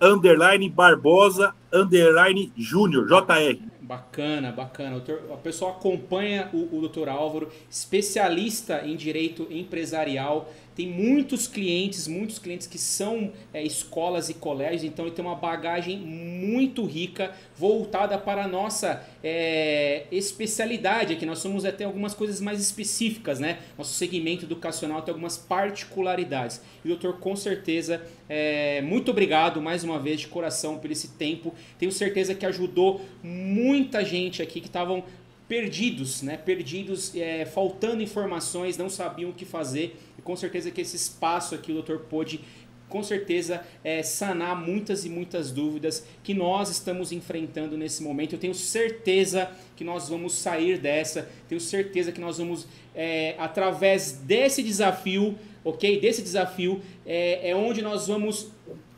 [0.00, 3.73] underline Barbosa, underline Júnior, JR.
[3.84, 4.96] Bacana, bacana.
[4.96, 12.38] O pessoal acompanha o, o doutor Álvaro, especialista em direito empresarial, tem muitos clientes, muitos
[12.38, 18.18] clientes que são é, escolas e colégios, então ele tem uma bagagem muito rica voltada
[18.18, 21.24] para a nossa é, especialidade aqui.
[21.24, 23.58] Nós somos até algumas coisas mais específicas, né?
[23.78, 26.60] Nosso segmento educacional tem algumas particularidades.
[26.84, 31.54] E doutor, com certeza, é, muito obrigado mais uma vez de coração por esse tempo.
[31.78, 35.04] Tenho certeza que ajudou muita gente aqui que estavam
[35.48, 36.36] perdidos, né?
[36.36, 39.96] Perdidos, é, faltando informações, não sabiam o que fazer.
[40.24, 42.40] Com certeza que esse espaço aqui o doutor pôde
[42.88, 48.34] com certeza é, sanar muitas e muitas dúvidas que nós estamos enfrentando nesse momento.
[48.34, 54.12] Eu tenho certeza que nós vamos sair dessa, tenho certeza que nós vamos, é, através
[54.12, 56.00] desse desafio, ok?
[56.00, 58.52] Desse desafio, é, é onde nós vamos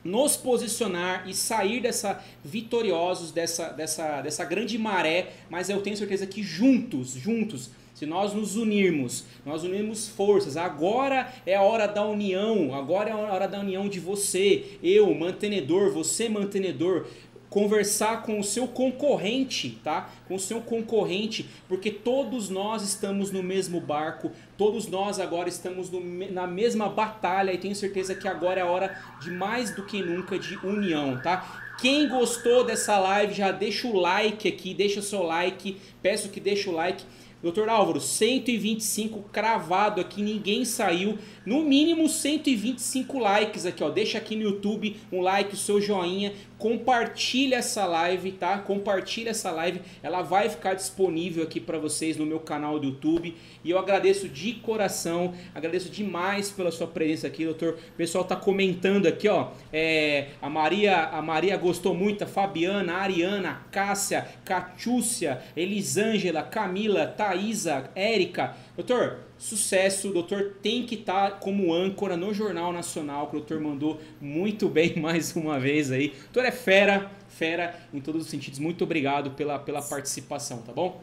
[0.04, 6.26] nos posicionar e sair dessa vitoriosos dessa, dessa, dessa grande maré, mas eu tenho certeza
[6.26, 12.04] que juntos, juntos, se nós nos unirmos, nós unirmos forças, agora é a hora da
[12.04, 17.06] união, agora é a hora da união de você, eu, mantenedor, você, mantenedor,
[17.48, 20.10] conversar com o seu concorrente, tá?
[20.28, 25.88] Com o seu concorrente, porque todos nós estamos no mesmo barco, todos nós agora estamos
[25.88, 25.98] no,
[26.30, 30.02] na mesma batalha e tenho certeza que agora é a hora de mais do que
[30.02, 31.62] nunca de união, tá?
[31.78, 36.40] Quem gostou dessa live já deixa o like aqui, deixa o seu like, peço que
[36.40, 37.02] deixe o like.
[37.46, 41.16] Doutor Álvaro, 125 cravado aqui, ninguém saiu.
[41.46, 43.88] No mínimo 125 likes aqui, ó.
[43.88, 48.58] Deixa aqui no YouTube um like, o seu joinha compartilha essa live, tá?
[48.58, 53.34] Compartilha essa live, ela vai ficar disponível aqui para vocês no meu canal do YouTube.
[53.62, 57.74] E eu agradeço de coração, agradeço demais pela sua presença aqui, doutor.
[57.74, 59.50] O pessoal tá comentando aqui, ó.
[59.72, 66.42] É, a Maria, a Maria gostou muito, a Fabiana, a Ariana, a Cássia, Catiúcia, Elisângela,
[66.42, 68.56] Camila, Thaisa, Érica.
[68.76, 70.10] Doutor, sucesso.
[70.10, 74.00] O doutor tem que estar tá como âncora no Jornal Nacional, que o doutor mandou
[74.20, 76.08] muito bem mais uma vez aí.
[76.08, 78.58] O doutor é fera, fera em todos os sentidos.
[78.58, 81.02] Muito obrigado pela, pela participação, tá bom?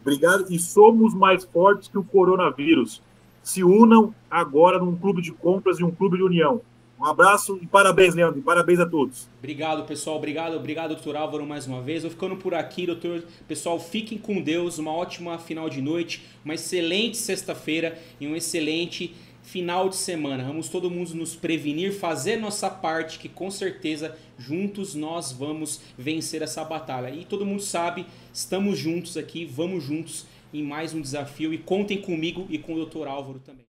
[0.00, 0.46] Obrigado.
[0.50, 3.02] E somos mais fortes que o coronavírus.
[3.42, 6.60] Se unam agora num clube de compras e um clube de união.
[6.98, 8.40] Um abraço e parabéns, Leandro.
[8.40, 9.28] Parabéns a todos.
[9.38, 10.16] Obrigado, pessoal.
[10.16, 12.02] Obrigado, obrigado, doutor Álvaro, mais uma vez.
[12.02, 13.22] Vou ficando por aqui, doutor.
[13.46, 14.78] Pessoal, fiquem com Deus.
[14.78, 20.44] Uma ótima final de noite, uma excelente sexta-feira e um excelente final de semana.
[20.44, 26.42] Vamos todo mundo nos prevenir, fazer nossa parte, que com certeza juntos nós vamos vencer
[26.42, 27.10] essa batalha.
[27.10, 32.00] E todo mundo sabe, estamos juntos aqui, vamos juntos em mais um desafio e contem
[32.00, 33.64] comigo e com o doutor Álvaro também.